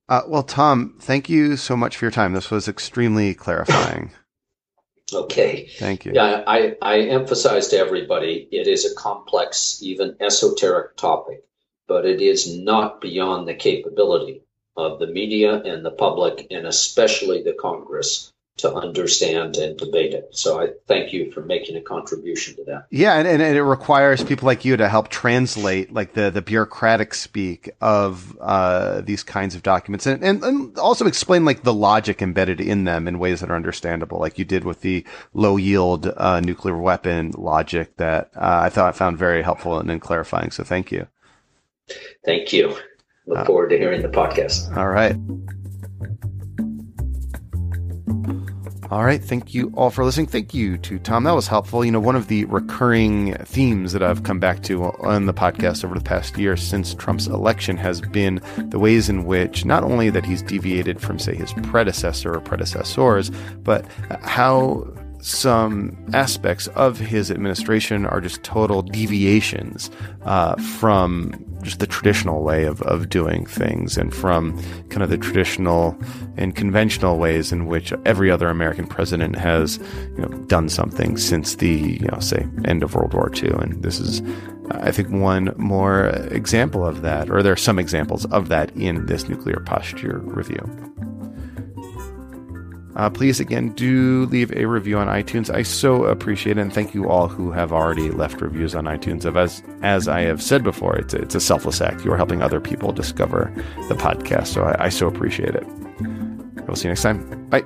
Uh, 0.09 0.23
well, 0.27 0.43
Tom, 0.43 0.97
thank 0.99 1.29
you 1.29 1.57
so 1.57 1.77
much 1.77 1.97
for 1.97 2.05
your 2.05 2.11
time. 2.11 2.33
This 2.33 2.51
was 2.51 2.67
extremely 2.67 3.33
clarifying. 3.33 4.11
okay. 5.15 5.69
Thank 5.79 6.05
you. 6.05 6.13
Yeah, 6.15 6.43
I, 6.47 6.77
I 6.83 7.01
emphasize 7.03 7.69
to 7.69 7.79
everybody 7.79 8.49
it 8.51 8.67
is 8.67 8.85
a 8.85 8.95
complex, 8.97 9.79
even 9.83 10.17
esoteric 10.21 10.97
topic, 10.97 11.45
but 11.87 12.05
it 12.05 12.21
is 12.21 12.59
not 12.59 13.01
beyond 13.01 13.47
the 13.47 13.55
capability 13.55 14.43
of 14.77 14.99
the 14.99 15.07
media 15.07 15.63
and 15.63 15.85
the 15.85 15.91
public, 15.93 16.49
and 16.51 16.67
especially 16.67 17.43
the 17.43 17.55
Congress, 17.55 18.33
to 18.61 18.75
understand 18.75 19.57
and 19.57 19.77
debate 19.79 20.15
it. 20.15 20.29
So 20.33 20.61
I 20.61 20.69
thank 20.87 21.13
you 21.13 21.31
for 21.33 21.43
making 21.43 21.77
a 21.77 21.81
contribution 21.81 22.57
to 22.57 22.65
that. 22.65 22.87
Yeah, 22.91 23.15
and, 23.15 23.27
and 23.27 23.43
it 23.43 23.63
requires 23.63 24.23
people 24.23 24.47
like 24.47 24.65
you 24.65 24.77
to 24.77 24.89
help 24.89 25.09
translate 25.09 25.93
like 25.93 26.15
the, 26.15 26.31
the 26.31 26.43
bureaucratic 26.43 27.15
speak 27.15 27.71
of 27.81 28.37
uh, 28.41 29.01
these 29.03 29.23
kinds 29.23 29.55
of 29.55 29.63
documents 29.63 30.07
and, 30.07 30.23
and, 30.23 30.43
and 30.45 30.79
also 30.79 31.07
explain 31.07 31.45
like 31.45 31.63
the 31.63 31.75
logic 31.75 32.23
embedded 32.23 32.61
in 32.61 32.85
them 32.85 33.09
in 33.09 33.19
ways 33.19 33.41
that 33.41 33.51
are 33.51 33.57
understandable, 33.57 34.19
like 34.19 34.39
you 34.39 34.45
did 34.45 34.65
with 34.65 34.81
the 34.81 35.05
low 35.35 35.57
yield 35.57 36.13
uh, 36.17 36.41
nuclear 36.41 36.77
weapon 36.77 37.33
logic 37.37 37.97
that 37.97 38.31
uh, 38.37 38.61
I 38.63 38.69
thought 38.69 38.89
I 38.89 38.93
found 38.93 39.19
very 39.19 39.43
helpful 39.43 39.79
and, 39.79 39.91
and 39.91 40.01
clarifying. 40.01 40.51
So 40.51 40.65
thank 40.65 40.91
you. 40.93 41.07
Thank 42.25 42.53
you. 42.53 42.77
Look 43.27 43.39
uh, 43.39 43.45
forward 43.45 43.69
to 43.71 43.79
hearing 43.79 44.03
the 44.03 44.09
podcast. 44.09 44.77
All 44.77 44.89
right. 44.89 45.17
All 48.91 49.05
right. 49.05 49.23
Thank 49.23 49.55
you 49.55 49.73
all 49.77 49.91
for 49.91 50.05
listening. 50.05 50.27
Thank 50.27 50.53
you 50.53 50.77
to 50.79 50.99
Tom. 50.99 51.23
That 51.23 51.37
was 51.37 51.47
helpful. 51.47 51.85
You 51.85 51.93
know, 51.93 52.01
one 52.01 52.17
of 52.17 52.27
the 52.27 52.45
recurring 52.47 53.37
themes 53.45 53.93
that 53.93 54.03
I've 54.03 54.25
come 54.25 54.41
back 54.41 54.65
to 54.65 54.83
on 54.83 55.27
the 55.27 55.33
podcast 55.33 55.85
over 55.85 55.95
the 55.95 56.03
past 56.03 56.37
year 56.37 56.57
since 56.57 56.93
Trump's 56.95 57.29
election 57.29 57.77
has 57.77 58.01
been 58.01 58.41
the 58.57 58.81
ways 58.81 59.09
in 59.09 59.27
which 59.27 59.65
not 59.65 59.85
only 59.85 60.11
that 60.11 60.27
he's 60.27 60.43
deviated 60.43 61.01
from, 61.01 61.21
say, 61.21 61.37
his 61.37 61.53
predecessor 61.63 62.35
or 62.35 62.41
predecessors, 62.41 63.31
but 63.63 63.87
how 64.23 64.93
some 65.21 65.97
aspects 66.13 66.67
of 66.69 66.99
his 66.99 67.31
administration 67.31 68.07
are 68.07 68.21
just 68.21 68.43
total 68.43 68.83
deviations 68.83 69.91
uh, 70.23 70.57
from 70.57 71.45
just 71.63 71.79
the 71.79 71.87
traditional 71.87 72.43
way 72.43 72.65
of, 72.65 72.81
of 72.83 73.09
doing 73.09 73.45
things 73.45 73.97
and 73.97 74.15
from 74.15 74.61
kind 74.89 75.03
of 75.03 75.11
the 75.11 75.19
traditional 75.19 75.97
and 76.37 76.57
conventional 76.57 77.19
ways 77.19 77.53
in 77.53 77.67
which 77.67 77.93
every 78.05 78.31
other 78.31 78.49
American 78.49 78.87
president 78.87 79.37
has 79.37 79.79
you 80.17 80.23
know, 80.23 80.29
done 80.47 80.69
something 80.69 81.17
since 81.17 81.57
the, 81.57 81.99
you 82.01 82.09
know, 82.11 82.19
say, 82.21 82.47
end 82.65 82.83
of 82.83 82.95
World 82.95 83.13
War 83.13 83.31
II. 83.35 83.51
And 83.51 83.83
this 83.83 84.01
is, 84.01 84.23
I 84.71 84.91
think, 84.91 85.11
one 85.11 85.55
more 85.57 86.07
example 86.31 86.87
of 86.87 87.03
that, 87.03 87.31
or 87.31 87.43
there 87.43 87.53
are 87.53 87.57
some 87.57 87.79
examples 87.79 88.25
of 88.27 88.49
that 88.49 88.75
in 88.77 89.07
this 89.07 89.29
nuclear 89.29 89.61
posture 89.61 90.21
review. 90.21 90.91
Uh, 92.97 93.09
please 93.09 93.41
again 93.41 93.71
do 93.71 94.27
leave 94.27 94.53
a 94.53 94.67
review 94.67 94.99
on 94.99 95.07
iTunes. 95.07 95.53
I 95.53 95.63
so 95.63 96.05
appreciate 96.05 96.59
it, 96.59 96.61
and 96.61 96.73
thank 96.73 96.95
you 96.95 97.09
all 97.09 97.29
who 97.29 97.51
have 97.53 97.73
already 97.73 98.11
left 98.11 98.41
reviews 98.41 98.75
on 98.75 98.85
iTunes. 98.85 99.25
Of 99.25 99.37
as 99.37 99.63
as 99.83 100.09
I 100.09 100.23
have 100.23 100.43
said 100.43 100.65
before, 100.65 100.97
it's 100.97 101.15
a, 101.15 101.23
it's 101.23 101.35
a 101.35 101.41
selfless 101.41 101.81
act. 101.81 102.05
You 102.05 102.13
are 102.13 102.17
helping 102.17 102.43
other 102.43 102.61
people 102.61 102.93
discover 102.93 103.53
the 103.89 103.95
podcast, 103.95 104.49
so 104.49 104.65
I, 104.65 104.87
I 104.87 104.89
so 104.89 105.07
appreciate 105.07 105.55
it. 105.55 105.67
We'll 106.67 106.77
see 106.77 106.89
you 106.89 106.91
next 106.91 107.03
time. 107.03 107.49
Bye. 107.49 107.65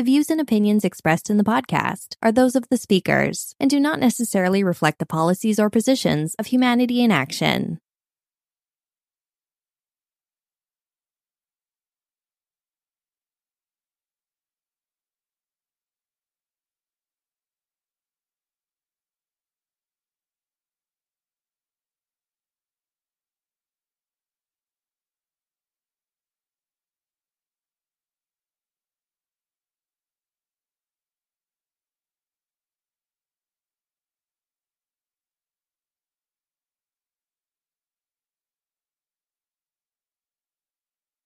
The 0.00 0.04
views 0.04 0.30
and 0.30 0.40
opinions 0.40 0.82
expressed 0.82 1.28
in 1.28 1.36
the 1.36 1.44
podcast 1.44 2.16
are 2.22 2.32
those 2.32 2.56
of 2.56 2.66
the 2.70 2.78
speakers 2.78 3.54
and 3.60 3.68
do 3.68 3.78
not 3.78 4.00
necessarily 4.00 4.64
reflect 4.64 4.98
the 4.98 5.04
policies 5.04 5.60
or 5.60 5.68
positions 5.68 6.34
of 6.38 6.46
Humanity 6.46 7.04
in 7.04 7.10
Action. 7.10 7.80